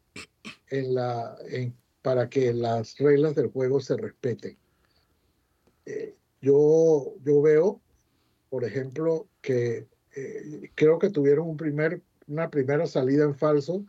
[2.01, 4.57] para que las reglas del juego se respeten.
[5.85, 7.81] Eh, yo, yo veo
[8.51, 13.85] por ejemplo, que eh, creo que tuvieron un primer, una primera salida en falso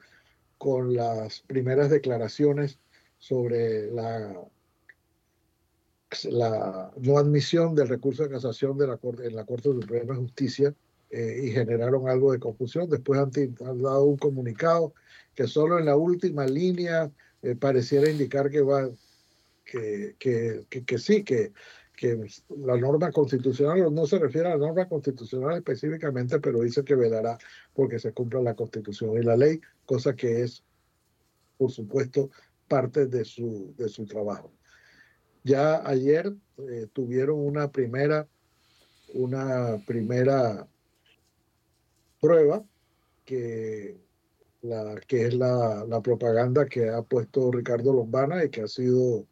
[0.57, 2.79] con las primeras declaraciones
[3.19, 4.41] sobre la,
[6.31, 10.21] la no admisión del recurso de casación de la Corte, en la Corte Suprema de
[10.21, 10.75] Justicia
[11.13, 12.89] eh, y generaron algo de confusión.
[12.89, 13.31] Después han,
[13.81, 14.95] dado un comunicado
[15.35, 18.89] que solo en la última línea eh, pareciera indicar que va
[19.65, 21.53] que, que, que sí, que
[22.03, 26.97] que la norma constitucional no se refiere a la norma constitucional específicamente, pero dice que
[26.97, 27.39] velará
[27.75, 30.65] porque se cumpla la constitución y la ley, cosa que es,
[31.57, 32.31] por supuesto,
[32.67, 34.53] parte de su, de su trabajo.
[35.45, 38.29] Ya ayer eh, tuvieron una primera,
[39.15, 40.67] una primera
[42.23, 42.65] prueba
[43.25, 43.99] que
[44.63, 49.27] la, que es la, la, propaganda que ha puesto Ricardo Lombana y que ha sido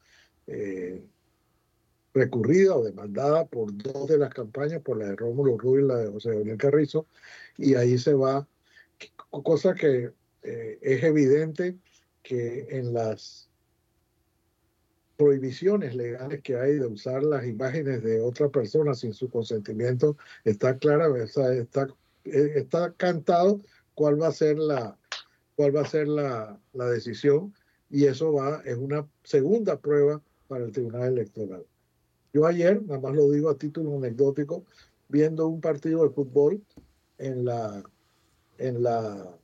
[0.48, 1.00] eh,
[2.12, 5.96] recurrida o demandada por dos de las campañas, por la de Rómulo Rubio y la
[5.98, 7.06] de José Gabriel Carrizo,
[7.56, 8.48] y ahí se va,
[9.30, 10.10] cosa que
[10.42, 11.78] eh, es evidente
[12.24, 13.48] que en las
[15.16, 20.76] prohibiciones legales que hay de usar las imágenes de otra persona sin su consentimiento está
[20.78, 21.86] clara, está,
[22.24, 23.60] eh, está cantado
[23.94, 24.96] cuál va a ser la
[25.56, 27.54] cuál va a ser la, la decisión
[27.90, 31.64] y eso va es una segunda prueba para el Tribunal Electoral.
[32.32, 34.64] Yo ayer, nada más lo digo a título anecdótico,
[35.08, 36.62] viendo un partido de fútbol
[37.18, 37.82] en la
[38.58, 39.36] en la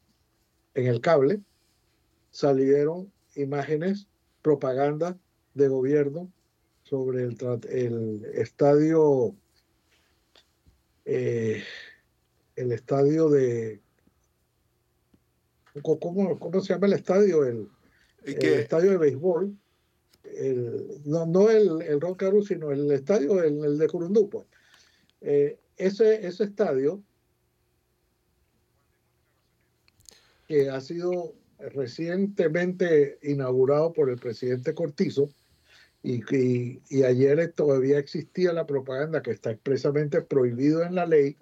[0.75, 1.41] en el cable
[2.31, 4.07] salieron imágenes,
[4.43, 5.19] propaganda
[5.55, 6.31] de gobierno
[6.83, 7.37] sobre el,
[7.71, 9.35] el estadio,
[11.05, 11.63] eh,
[12.57, 13.81] el estadio de,
[15.83, 17.45] ¿cómo, ¿cómo, se llama el estadio?
[17.45, 17.69] El,
[18.25, 19.57] el estadio de béisbol.
[20.25, 24.45] El, no, no el, el Ron Caru, sino el estadio, el, el de Curundú.
[25.21, 27.03] Eh, ese, ese estadio
[30.49, 35.29] que ha sido recientemente inaugurado por el presidente Cortizo,
[36.03, 36.23] y,
[36.89, 41.37] y, ayer todavía existía la propaganda que está expresamente prohibido en la ley,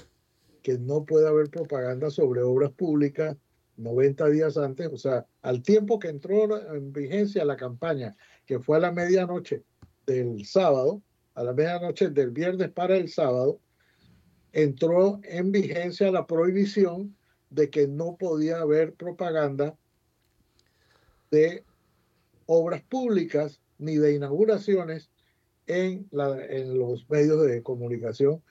[0.65, 3.37] que no puede haber propaganda sobre obras públicas
[3.77, 8.79] 90 días antes, o sea, al tiempo que entró en vigencia la campaña, que fue
[8.79, 9.63] a la medianoche
[10.07, 11.03] del sábado,
[11.35, 13.61] a la medianoche del viernes para el sábado,
[14.53, 17.15] entró en vigencia la prohibición
[17.51, 19.77] de que no podía haber propaganda
[21.31, 21.63] de
[22.47, 25.11] obras públicas ni de inauguraciones
[25.67, 26.09] en,
[26.49, 28.43] en los medios de comunicación.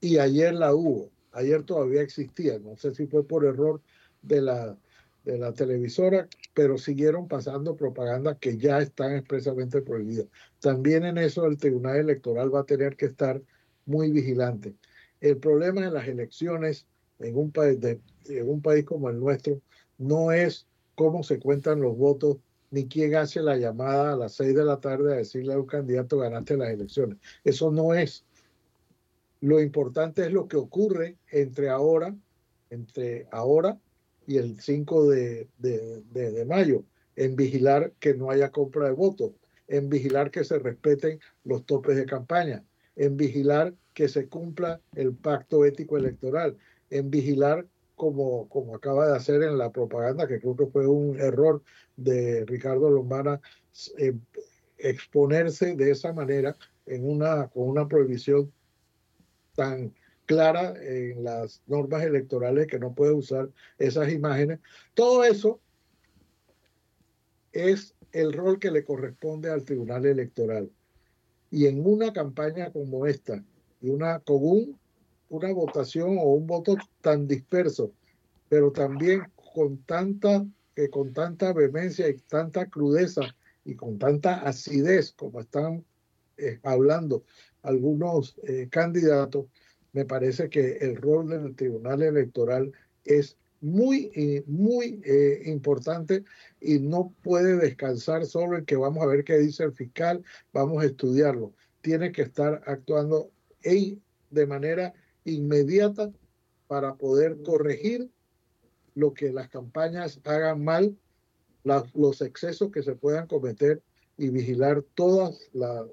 [0.00, 3.80] Y ayer la hubo, ayer todavía existía, no sé si fue por error
[4.22, 4.76] de la,
[5.24, 10.26] de la televisora, pero siguieron pasando propaganda que ya están expresamente prohibidas.
[10.60, 13.40] También en eso el Tribunal Electoral va a tener que estar
[13.86, 14.74] muy vigilante.
[15.20, 16.86] El problema de las elecciones
[17.18, 19.60] en un país, de, en un país como el nuestro
[19.98, 22.38] no es cómo se cuentan los votos
[22.70, 25.66] ni quién hace la llamada a las seis de la tarde a decirle a un
[25.66, 27.18] candidato ganaste las elecciones.
[27.44, 28.24] Eso no es.
[29.44, 32.16] Lo importante es lo que ocurre entre ahora,
[32.70, 33.78] entre ahora
[34.26, 36.82] y el 5 de, de, de mayo,
[37.14, 39.32] en vigilar que no haya compra de votos,
[39.68, 42.64] en vigilar que se respeten los topes de campaña,
[42.96, 46.56] en vigilar que se cumpla el pacto ético electoral,
[46.88, 47.66] en vigilar
[47.96, 51.62] como, como acaba de hacer en la propaganda, que creo que fue un error
[51.98, 53.42] de Ricardo Lombana,
[53.98, 54.14] eh,
[54.78, 58.50] exponerse de esa manera en una, con una prohibición
[59.54, 59.94] tan
[60.26, 63.48] clara en las normas electorales que no puede usar
[63.78, 64.60] esas imágenes.
[64.94, 65.60] Todo eso
[67.52, 70.70] es el rol que le corresponde al Tribunal Electoral.
[71.50, 73.44] Y en una campaña como esta,
[73.80, 74.78] y una, con un
[75.34, 77.92] una votación o un voto tan disperso,
[78.48, 79.22] pero también
[79.54, 80.46] con tanta,
[80.90, 83.22] con tanta vehemencia y tanta crudeza
[83.64, 85.84] y con tanta acidez como están
[86.36, 87.24] eh, hablando
[87.64, 89.46] algunos eh, candidatos,
[89.92, 92.72] me parece que el rol del Tribunal Electoral
[93.04, 95.02] es muy, eh, muy
[95.46, 96.24] importante
[96.60, 100.82] y no puede descansar solo en que vamos a ver qué dice el fiscal, vamos
[100.82, 101.52] a estudiarlo.
[101.80, 103.30] Tiene que estar actuando
[104.30, 104.92] de manera
[105.24, 106.12] inmediata
[106.66, 108.10] para poder corregir
[108.94, 110.96] lo que las campañas hagan mal,
[111.94, 113.82] los excesos que se puedan cometer
[114.16, 115.38] y vigilar todas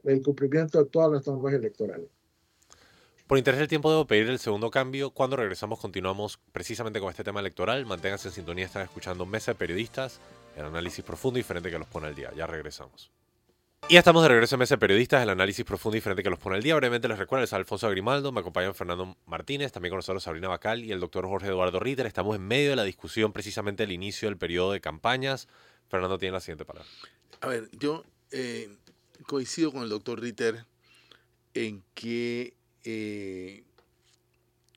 [0.03, 2.07] el cumplimiento de todas las normas electorales.
[3.27, 5.11] Por interés del tiempo debo pedir el segundo cambio.
[5.11, 7.85] Cuando regresamos continuamos precisamente con este tema electoral.
[7.85, 10.19] Manténganse en sintonía, están escuchando Mesa de Periodistas,
[10.57, 12.33] el análisis profundo y diferente que los pone al día.
[12.35, 13.09] Ya regresamos.
[13.87, 16.39] Y estamos de regreso en Mesa de Periodistas, el análisis profundo y diferente que los
[16.39, 16.75] pone el día.
[16.75, 20.83] Brevemente les recuerdo, es Alfonso Agrimaldo, me acompañan Fernando Martínez, también con nosotros Sabrina Bacal
[20.83, 22.05] y el doctor Jorge Eduardo Ritter.
[22.05, 25.47] Estamos en medio de la discusión precisamente del inicio del periodo de campañas.
[25.87, 26.89] Fernando tiene la siguiente palabra.
[27.41, 28.75] A ver, yo eh,
[29.27, 30.65] coincido con el doctor Ritter
[31.53, 33.63] en que eh,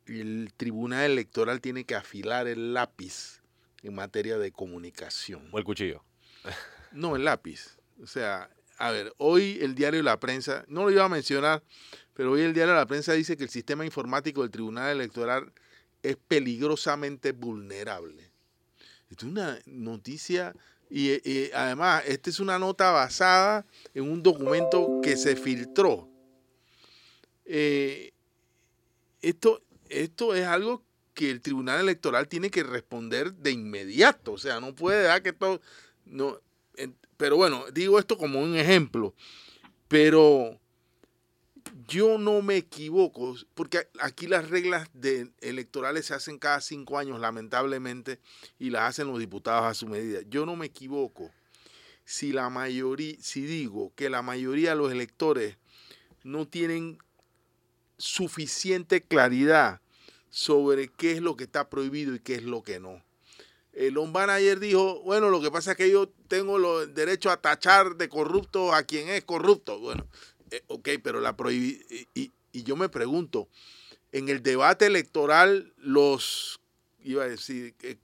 [0.07, 3.43] el Tribunal Electoral tiene que afilar el lápiz
[3.83, 5.49] en materia de comunicación.
[5.53, 6.05] O el cuchillo.
[6.93, 7.79] No, el lápiz.
[8.01, 11.63] O sea, a ver, hoy el diario La Prensa, no lo iba a mencionar,
[12.13, 15.53] pero hoy el diario La Prensa dice que el sistema informático del Tribunal Electoral
[16.03, 18.31] es peligrosamente vulnerable.
[19.11, 20.55] Esto es una noticia
[20.91, 26.09] y, además esta es una nota basada en un documento que se filtró.
[27.45, 28.12] Eh,
[29.20, 34.61] esto, esto es algo que el Tribunal Electoral tiene que responder de inmediato, o sea,
[34.61, 35.61] no puede dar que todo...
[36.05, 36.41] No,
[37.16, 39.14] pero bueno, digo esto como un ejemplo,
[39.89, 40.61] pero
[41.89, 47.20] yo no me equivoco, porque aquí las reglas de electorales se hacen cada cinco años,
[47.20, 48.20] lamentablemente,
[48.59, 50.20] y las hacen los diputados a su medida.
[50.28, 51.30] Yo no me equivoco
[52.05, 55.57] si la mayoría, si digo que la mayoría de los electores
[56.22, 56.99] no tienen
[57.97, 59.80] suficiente claridad
[60.30, 63.03] sobre qué es lo que está prohibido y qué es lo que no.
[63.72, 67.41] El Lombana ayer dijo, bueno, lo que pasa es que yo tengo el derecho a
[67.41, 69.80] tachar de corrupto a quien es corrupto.
[69.80, 70.07] Bueno,
[70.57, 71.83] eh, ok, pero la prohibí.
[72.15, 73.49] Y, yo me pregunto,
[74.13, 76.61] en el debate electoral, los,
[77.01, 77.97] iba a decir, eh,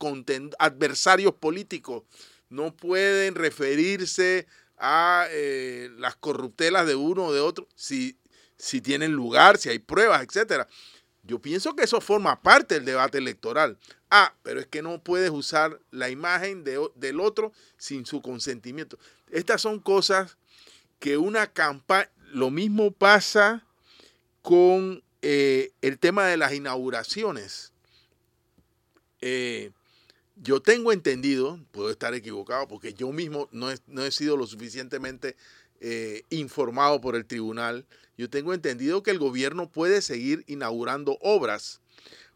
[0.58, 2.02] adversarios políticos
[2.48, 4.46] no pueden referirse
[4.76, 8.18] a eh, las corruptelas de uno o de otro si,
[8.56, 10.66] si tienen lugar, si hay pruebas, etcétera.
[11.22, 13.78] Yo pienso que eso forma parte del debate electoral.
[14.10, 18.98] Ah, pero es que no puedes usar la imagen del otro sin su consentimiento.
[19.30, 20.38] Estas son cosas
[20.98, 23.64] que una campaña, lo mismo pasa
[24.42, 27.72] con eh, el tema de las inauguraciones.
[29.20, 29.70] Eh,
[30.36, 35.36] yo tengo entendido, puedo estar equivocado, porque yo mismo no he, sido lo suficientemente
[35.80, 37.84] eh, informado por el tribunal.
[38.16, 41.80] Yo tengo entendido que el gobierno puede seguir inaugurando obras.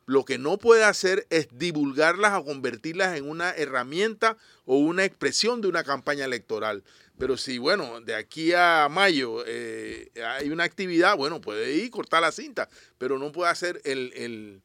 [0.07, 4.37] Lo que no puede hacer es divulgarlas o convertirlas en una herramienta
[4.67, 6.85] o una expresión de una campaña electoral.
[7.19, 12.23] Pero si, bueno, de aquí a mayo eh, hay una actividad, bueno, puede ir cortar
[12.23, 14.61] la cinta, pero no puede hacer el,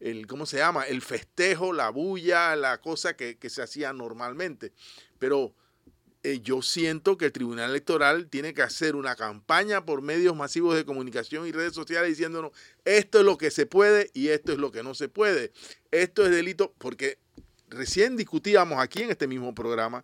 [0.00, 0.84] el, ¿cómo se llama?
[0.84, 4.72] El festejo, la bulla, la cosa que, se hacía normalmente.
[5.20, 5.54] Pero
[6.24, 10.74] eh, yo siento que el Tribunal Electoral tiene que hacer una campaña por medios masivos
[10.74, 12.50] de comunicación y redes sociales diciéndonos
[12.84, 15.52] esto es lo que se puede y esto es lo que no se puede.
[15.92, 17.18] Esto es delito, porque
[17.68, 20.02] recién discutíamos aquí en este mismo programa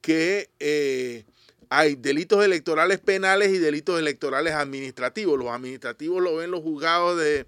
[0.00, 1.24] que eh,
[1.70, 5.38] hay delitos electorales penales y delitos electorales administrativos.
[5.38, 7.46] Los administrativos lo ven los juzgados de,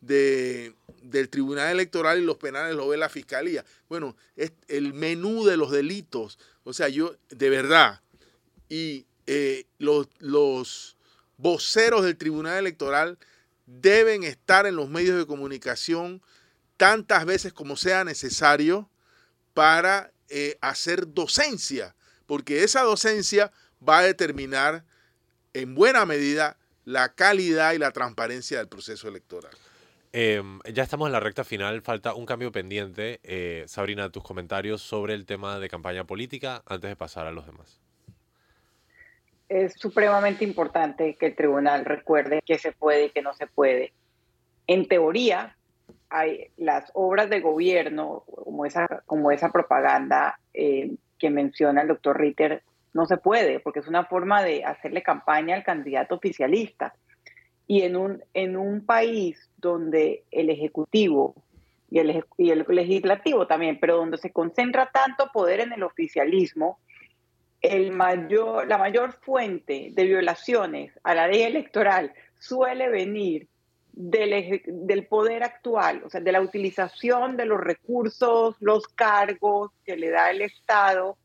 [0.00, 3.64] del Tribunal Electoral y los penales lo ve la Fiscalía.
[3.88, 6.38] Bueno, es el menú de los delitos.
[6.64, 8.00] O sea, yo, de verdad,
[8.68, 10.96] y eh, los, los
[11.36, 13.18] voceros del Tribunal Electoral
[13.66, 16.22] deben estar en los medios de comunicación
[16.78, 18.88] tantas veces como sea necesario
[19.52, 21.94] para eh, hacer docencia,
[22.26, 23.52] porque esa docencia
[23.86, 24.84] va a determinar
[25.54, 29.52] en buena medida la calidad y la transparencia del proceso electoral.
[30.12, 33.20] Em, ya estamos en la recta final, falta un cambio pendiente.
[33.22, 37.44] Eh, Sabrina, tus comentarios sobre el tema de campaña política antes de pasar a los
[37.44, 37.80] demás.
[39.50, 43.92] Es supremamente importante que el tribunal recuerde que se puede y que no se puede.
[44.66, 45.57] En teoría,
[46.10, 52.18] hay las obras de gobierno, como esa, como esa propaganda eh, que menciona el doctor
[52.18, 52.62] Ritter,
[52.94, 56.94] no se puede, porque es una forma de hacerle campaña al candidato oficialista.
[57.66, 61.34] Y en un, en un país donde el Ejecutivo
[61.90, 66.78] y el, y el Legislativo también, pero donde se concentra tanto poder en el oficialismo,
[67.60, 73.48] el mayor, la mayor fuente de violaciones a la ley electoral suele venir
[73.98, 80.10] del, poder actual, o sea, de la utilización de los recursos, los cargos que le
[80.10, 81.18] da el Estado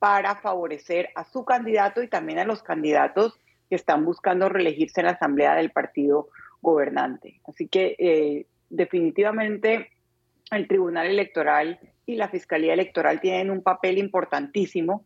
[0.00, 3.38] para favorecer a su candidato y también a los candidatos
[3.70, 6.28] que están buscando reelegirse en la asamblea del partido
[6.60, 7.40] gobernante.
[7.46, 9.92] Así que eh, definitivamente
[10.50, 15.04] el Tribunal Electoral y la Fiscalía Electoral tienen un papel importantísimo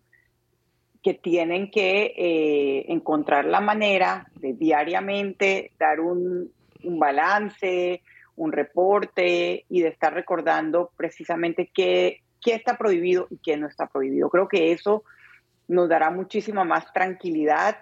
[1.03, 6.53] que tienen que eh, encontrar la manera de diariamente dar un,
[6.85, 8.03] un balance,
[8.37, 13.87] un reporte y de estar recordando precisamente qué, qué está prohibido y qué no está
[13.87, 14.31] prohibido.
[14.31, 15.05] Creo que eso
[15.69, 17.77] nos dará muchísima más tranquilidad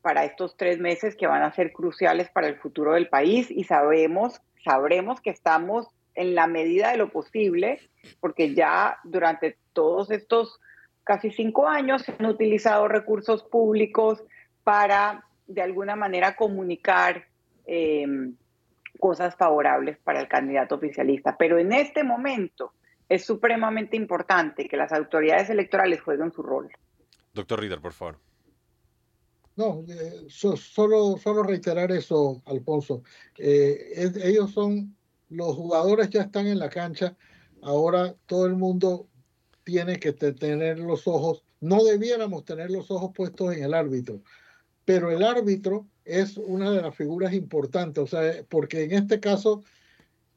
[0.00, 3.64] para estos tres meses que van a ser cruciales para el futuro del país y
[3.64, 7.80] sabemos, sabremos que estamos en la medida de lo posible,
[8.20, 10.60] porque ya durante todos estos
[11.04, 14.22] casi cinco años se han utilizado recursos públicos
[14.64, 17.26] para de alguna manera comunicar
[17.66, 18.06] eh,
[18.98, 21.36] cosas favorables para el candidato oficialista.
[21.36, 22.72] Pero en este momento
[23.08, 26.70] es supremamente importante que las autoridades electorales jueguen su rol.
[27.34, 28.18] Doctor Ritter, por favor.
[29.56, 33.02] No, eh, solo, solo reiterar eso, Alfonso.
[33.36, 34.96] Eh, ellos son,
[35.28, 37.16] los jugadores ya están en la cancha,
[37.60, 39.08] ahora todo el mundo
[39.64, 44.20] tiene que tener los ojos, no debiéramos tener los ojos puestos en el árbitro,
[44.84, 49.62] pero el árbitro es una de las figuras importantes, o sea, porque en este caso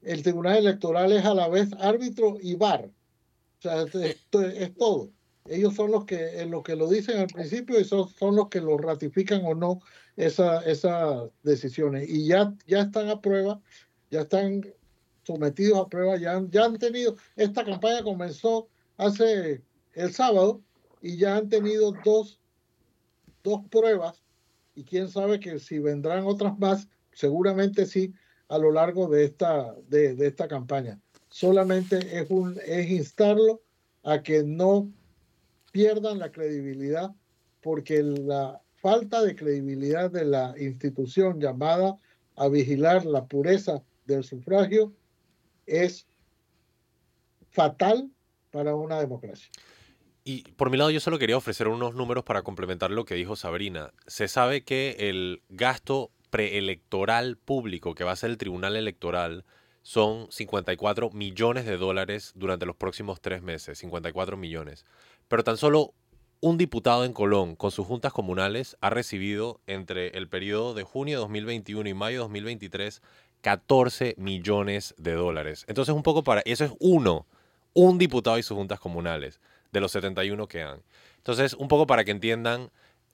[0.01, 2.91] el Tribunal Electoral es a la vez árbitro y bar.
[3.59, 5.11] O sea, es, todo.
[5.47, 8.61] Ellos son los que, los que lo dicen al principio y son, son los que
[8.61, 9.81] lo ratifican o no
[10.15, 12.07] esa, esas decisiones.
[12.09, 13.59] Y ya, ya están a prueba,
[14.11, 14.61] ya están
[15.23, 19.61] sometidos a prueba, ya, ya han tenido, esta campaña comenzó hace
[19.93, 20.61] el sábado
[21.01, 22.39] y ya han tenido dos,
[23.43, 24.24] dos pruebas
[24.75, 28.13] y quién sabe que si vendrán otras más, seguramente sí,
[28.49, 30.99] a lo largo de esta, de, esta campaña.
[31.29, 33.61] Solamente es, un, es instarlo
[34.03, 34.91] a que no
[35.71, 37.11] pierdan la credibilidad,
[37.61, 41.97] porque la falta de credibilidad de la institución llamada
[42.35, 44.93] a vigilar la pureza del sufragio
[45.65, 46.05] es
[47.49, 48.11] fatal
[48.51, 49.49] para una democracia.
[50.27, 53.35] Y por mi lado yo solo quería ofrecer unos números para complementar lo que dijo
[53.35, 53.93] Sabrina.
[54.07, 59.45] Se sabe que el gasto preelectoral público que va a ser el Tribunal Electoral
[59.83, 64.83] son 54 millones de dólares durante los próximos tres meses, 54 millones.
[65.27, 65.93] Pero tan solo
[66.41, 71.17] un diputado en Colón con sus juntas comunales ha recibido entre el periodo de junio
[71.17, 73.03] de 2021 y mayo de 2023
[73.41, 75.65] 14 millones de dólares.
[75.67, 77.27] Entonces un poco para, eso es uno,
[77.75, 79.39] un diputado y sus juntas comunales
[79.75, 80.81] de los 71 que han.
[81.17, 82.71] Entonces, un poco para que entiendan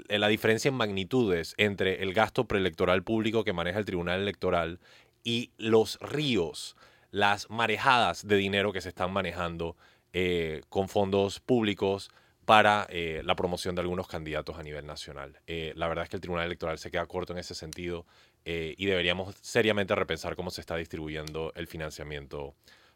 [0.07, 4.79] eh, la diferencia en magnitudes entre el gasto preelectoral público que maneja el Tribunal Electoral
[5.23, 6.75] y los ríos,
[7.09, 9.75] las marejadas de dinero que se están manejando
[10.13, 12.11] eh, con fondos públicos
[12.45, 15.39] para eh, la promoción de algunos candidatos a nivel nacional.
[15.47, 18.05] la verdad es que el Tribunal Electoral se queda corto en ese sentido
[18.43, 22.55] y deberíamos seriamente repensar cómo se está distribuyendo el financiamiento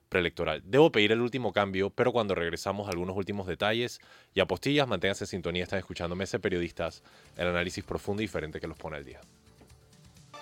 [0.10, 0.62] preelectoral.
[0.66, 4.00] Debo pedir el último cambio, pero cuando regresamos algunos últimos detalles
[4.34, 7.04] y apostillas, manténganse en sintonía, están escuchando Mese Periodistas,
[7.38, 9.22] el análisis profundo y diferente que los pone al día.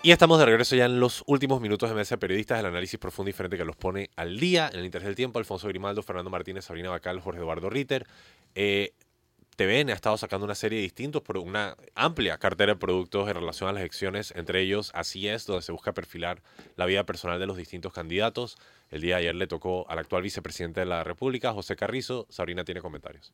[0.05, 3.29] Y estamos de regreso ya en los últimos minutos de Mesa Periodistas, el análisis profundo
[3.29, 4.69] y diferente que los pone al día.
[4.73, 8.05] En el interés del tiempo, Alfonso Grimaldo, Fernando Martínez, Sabrina Bacal, Jorge Eduardo Ritter.
[8.53, 8.91] Eh,
[9.55, 13.69] TVN ha estado sacando una serie de distintos, una amplia cartera de productos en relación
[13.69, 16.41] a las elecciones, entre ellos Así es, donde se busca perfilar
[16.75, 18.57] la vida personal de los distintos candidatos.
[18.89, 22.25] El día de ayer le tocó al actual vicepresidente de la República, José Carrizo.
[22.29, 23.33] Sabrina tiene comentarios.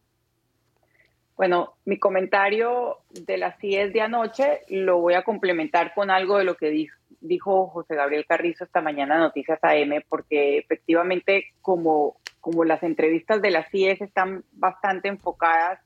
[1.38, 6.44] Bueno, mi comentario de las CIES de anoche lo voy a complementar con algo de
[6.44, 6.90] lo que
[7.22, 13.42] dijo, José Gabriel Carrizo esta mañana en Noticias AM, porque efectivamente como, como las entrevistas
[13.42, 15.80] de las CIES están bastante enfocadas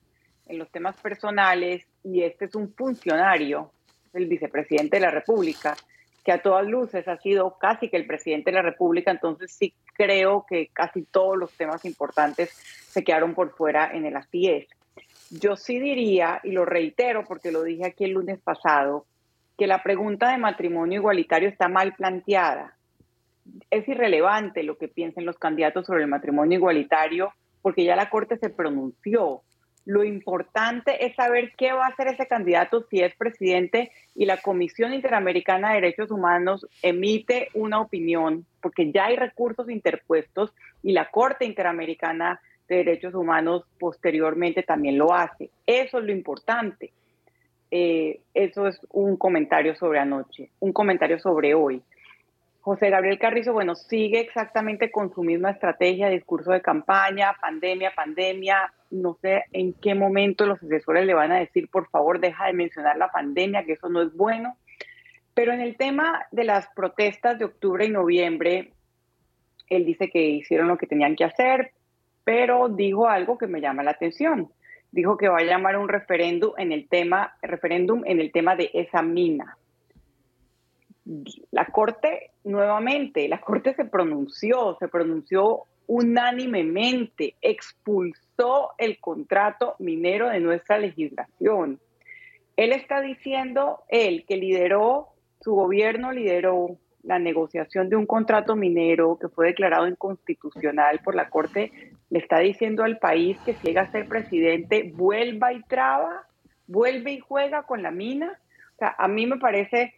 [0.53, 3.71] en los temas personales y este es un funcionario,
[4.13, 5.75] el vicepresidente de la República,
[6.23, 9.73] que a todas luces ha sido casi que el presidente de la República, entonces sí
[9.95, 12.51] creo que casi todos los temas importantes
[12.87, 14.67] se quedaron por fuera en el ACIES.
[15.31, 19.05] Yo sí diría, y lo reitero porque lo dije aquí el lunes pasado,
[19.57, 22.77] que la pregunta de matrimonio igualitario está mal planteada.
[23.69, 28.37] Es irrelevante lo que piensen los candidatos sobre el matrimonio igualitario porque ya la Corte
[28.37, 29.41] se pronunció.
[29.85, 34.37] Lo importante es saber qué va a hacer ese candidato si es presidente y la
[34.37, 41.09] Comisión Interamericana de Derechos Humanos emite una opinión, porque ya hay recursos interpuestos y la
[41.11, 45.49] Corte Interamericana de Derechos Humanos posteriormente también lo hace.
[45.67, 46.91] Eso es lo importante.
[47.71, 51.81] Eh, eso es un comentario sobre anoche, un comentario sobre hoy.
[52.63, 58.73] José Gabriel Carrizo, bueno, sigue exactamente con su misma estrategia, discurso de campaña, pandemia, pandemia.
[58.89, 62.53] No sé en qué momento los asesores le van a decir, por favor, deja de
[62.53, 64.55] mencionar la pandemia, que eso no es bueno.
[65.33, 68.71] Pero en el tema de las protestas de octubre y noviembre,
[69.67, 71.71] él dice que hicieron lo que tenían que hacer,
[72.23, 74.49] pero dijo algo que me llama la atención.
[74.89, 78.69] Dijo que va a llamar un referéndum en el tema, referéndum en el tema de
[78.73, 79.57] esa mina
[81.51, 90.39] la Corte, nuevamente, la Corte se pronunció, se pronunció unánimemente, expulsó el contrato minero de
[90.39, 91.79] nuestra legislación.
[92.55, 95.09] Él está diciendo, él que lideró,
[95.41, 101.29] su gobierno lideró la negociación de un contrato minero que fue declarado inconstitucional por la
[101.29, 101.71] Corte,
[102.09, 106.27] le está diciendo al país que si llega a ser presidente, vuelva y traba,
[106.67, 108.39] vuelve y juega con la mina.
[108.75, 109.93] O sea, a mí me parece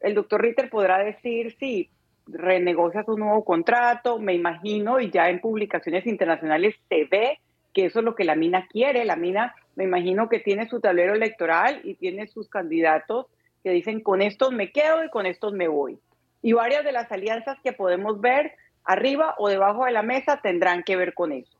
[0.00, 1.90] el doctor Ritter podrá decir, sí,
[2.26, 7.38] renegocia su nuevo contrato, me imagino, y ya en publicaciones internacionales se ve
[7.72, 9.04] que eso es lo que la mina quiere.
[9.04, 13.26] La mina, me imagino que tiene su tablero electoral y tiene sus candidatos
[13.62, 15.98] que dicen, con estos me quedo y con estos me voy.
[16.42, 18.52] Y varias de las alianzas que podemos ver
[18.84, 21.56] arriba o debajo de la mesa tendrán que ver con eso.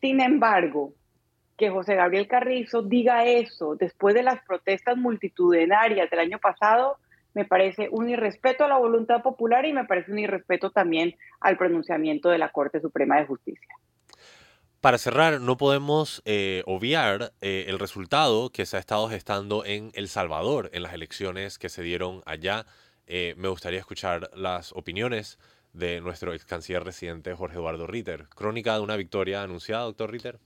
[0.00, 0.92] Sin embargo,
[1.56, 6.98] que José Gabriel Carrizo diga eso después de las protestas multitudinarias del año pasado,
[7.34, 11.56] me parece un irrespeto a la voluntad popular y me parece un irrespeto también al
[11.56, 13.74] pronunciamiento de la Corte Suprema de Justicia.
[14.80, 19.90] Para cerrar, no podemos eh, obviar eh, el resultado que se ha estado gestando en
[19.94, 22.66] El Salvador en las elecciones que se dieron allá.
[23.06, 25.38] Eh, me gustaría escuchar las opiniones
[25.72, 28.28] de nuestro ex canciller residente Jorge Eduardo Ritter.
[28.28, 30.38] Crónica de una victoria anunciada, doctor Ritter.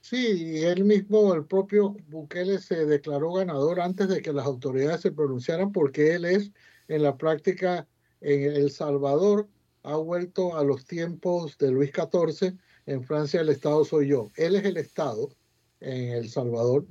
[0.00, 5.12] Sí, él mismo, el propio Bukele se declaró ganador antes de que las autoridades se
[5.12, 6.50] pronunciaran porque él es
[6.88, 7.86] en la práctica
[8.20, 9.48] en El Salvador,
[9.82, 14.30] ha vuelto a los tiempos de Luis XIV en Francia el Estado soy yo.
[14.36, 15.28] Él es el Estado
[15.80, 16.86] en El Salvador.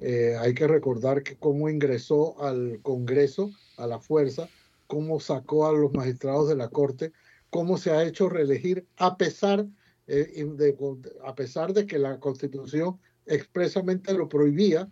[0.00, 4.48] Eh, hay que recordar que cómo ingresó al Congreso a la fuerza,
[4.86, 7.12] cómo sacó a los magistrados de la Corte,
[7.50, 9.66] cómo se ha hecho reelegir a pesar,
[10.06, 10.44] eh,
[11.24, 14.90] a pesar de que la Constitución expresamente lo prohibía,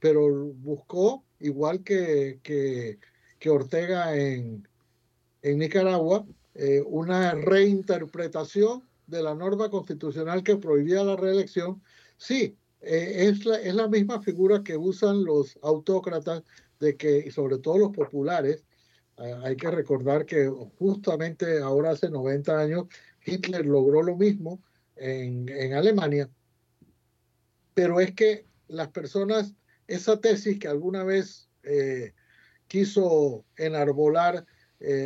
[0.00, 2.98] pero buscó, igual que, que,
[3.50, 4.68] Ortega en,
[5.42, 11.82] en Nicaragua, eh, una reinterpretación de la norma constitucional que prohibía la reelección,
[12.16, 16.42] sí, eh, es, la, es la misma figura que usan los autócratas
[16.80, 18.64] de que, y sobre todo los populares,
[19.42, 20.48] hay que recordar que
[20.78, 22.86] justamente ahora hace 90 años
[23.24, 24.62] Hitler logró lo mismo
[24.96, 26.30] en, en Alemania,
[27.74, 29.54] pero es que las personas,
[29.86, 32.14] esa tesis que alguna vez eh,
[32.68, 34.46] quiso enarbolar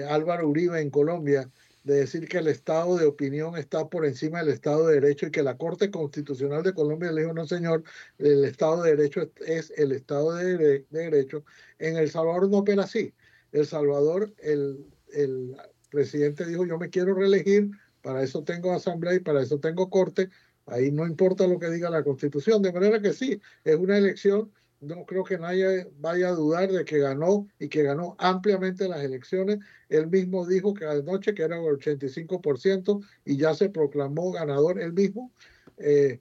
[0.08, 1.50] Álvaro Uribe en Colombia,
[1.84, 5.30] de decir que el Estado de opinión está por encima del Estado de Derecho y
[5.30, 7.84] que la Corte Constitucional de Colombia le dijo, no señor,
[8.18, 11.44] el Estado de Derecho es el Estado de, Derecho.
[11.78, 13.12] En El Salvador no opera así.
[13.52, 15.56] El Salvador, el, el
[15.90, 17.70] presidente dijo, yo me quiero reelegir,
[18.04, 20.28] para eso tengo asamblea y para eso tengo corte,
[20.66, 24.52] ahí no importa lo que diga la Constitución, de manera que sí, es una elección
[24.84, 29.02] no creo que nadie vaya a dudar de que ganó y que ganó ampliamente las
[29.02, 29.58] elecciones.
[29.88, 34.92] Él mismo dijo que anoche que era el 85% y ya se proclamó ganador él
[34.92, 35.32] mismo.
[35.78, 36.20] Eh,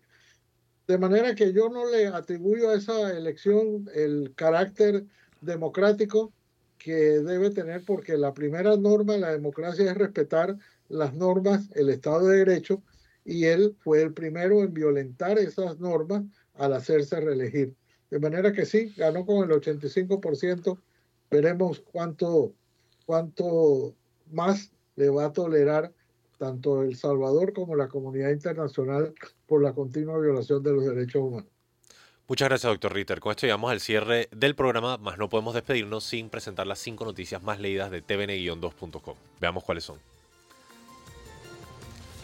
[0.87, 5.05] de manera que yo no le atribuyo a esa elección el carácter
[5.41, 6.33] democrático
[6.77, 10.57] que debe tener porque la primera norma de la democracia es respetar
[10.89, 12.81] las normas, el Estado de Derecho,
[13.25, 16.23] y él fue el primero en violentar esas normas
[16.55, 17.73] al hacerse reelegir.
[18.09, 20.77] De manera que sí, ganó con el 85%.
[21.31, 22.53] Veremos cuánto,
[23.05, 23.95] cuánto
[24.31, 25.91] más le va a tolerar
[26.37, 29.13] tanto El Salvador como la comunidad internacional
[29.47, 31.49] por la continua violación de los derechos humanos.
[32.27, 33.19] Muchas gracias, doctor Ritter.
[33.19, 37.05] Con esto llegamos al cierre del programa, más no podemos despedirnos sin presentar las cinco
[37.05, 39.15] noticias más leídas de tvn-2.com.
[39.41, 39.97] Veamos cuáles son.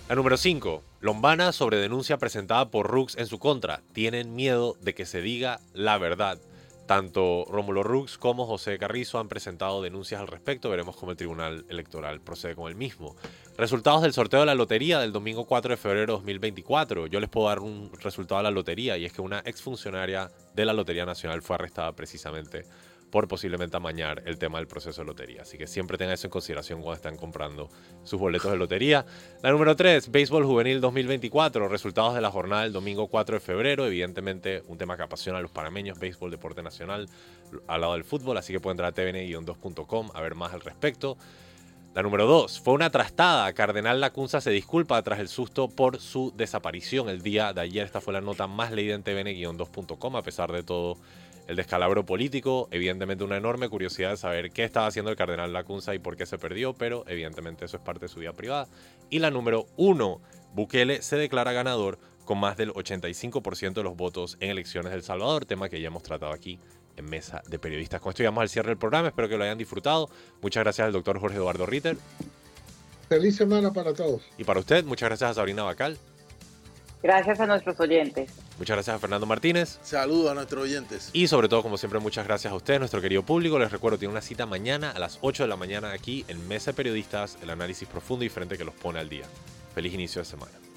[0.10, 0.84] La número 5.
[1.01, 3.84] Lombana sobre denuncia presentada por Rux en su contra.
[3.93, 6.39] Tienen miedo de que se diga la verdad.
[6.88, 10.72] Tanto Rómulo Rux como José Carrizo han presentado denuncias al respecto.
[10.72, 13.16] Veremos cómo el Tribunal Electoral procede con el mismo.
[13.55, 17.05] Resultados del sorteo de la lotería del domingo 4 de febrero de 2024.
[17.05, 20.66] Yo les puedo dar un resultado de la lotería y es que una exfuncionaria de
[20.66, 22.66] la Lotería Nacional fue arrestada precisamente
[23.12, 25.41] por posiblemente amañar el tema del proceso de lotería.
[25.41, 27.70] Así que siempre tengan eso en consideración cuando están comprando
[28.03, 29.05] sus boletos de lotería.
[29.41, 33.86] La número 3, Béisbol Juvenil 2024, resultados de la jornada del domingo 4 de febrero.
[33.86, 37.07] Evidentemente, un tema que apasiona a los panameños, béisbol, deporte nacional,
[37.68, 38.38] al lado del fútbol.
[38.38, 41.18] Así que pueden entrar a tvn-2.com a ver más al respecto.
[41.95, 43.51] La número 2, fue una trastada.
[43.53, 47.84] Cardenal Lacunza se disculpa tras el susto por su desaparición el día de ayer.
[47.84, 50.97] Esta fue la nota más leída en tvn-2.com, a pesar de todo
[51.50, 55.95] el descalabro político, evidentemente una enorme curiosidad de saber qué estaba haciendo el cardenal Lacunza
[55.95, 58.68] y por qué se perdió, pero evidentemente eso es parte de su vida privada.
[59.10, 60.22] Y la número uno,
[60.54, 65.45] Bukele se declara ganador con más del 85% de los votos en elecciones del Salvador,
[65.45, 66.60] tema que ya hemos tratado aquí
[66.97, 68.00] en Mesa de Periodistas.
[68.00, 70.08] Con esto llegamos al cierre del programa, espero que lo hayan disfrutado.
[70.43, 71.97] Muchas gracias al doctor Jorge Eduardo Ritter.
[73.08, 74.22] Feliz semana para todos.
[74.38, 75.97] Y para usted, muchas gracias a Sabrina Bacal.
[77.02, 78.32] Gracias a nuestros oyentes.
[78.58, 79.80] Muchas gracias a Fernando Martínez.
[79.82, 81.10] Saludos a nuestros oyentes.
[81.14, 83.58] Y sobre todo, como siempre, muchas gracias a ustedes, nuestro querido público.
[83.58, 86.72] Les recuerdo, tiene una cita mañana a las 8 de la mañana aquí en Mesa
[86.72, 89.26] de Periodistas, el análisis profundo y diferente que los pone al día.
[89.74, 90.68] Feliz inicio de semana.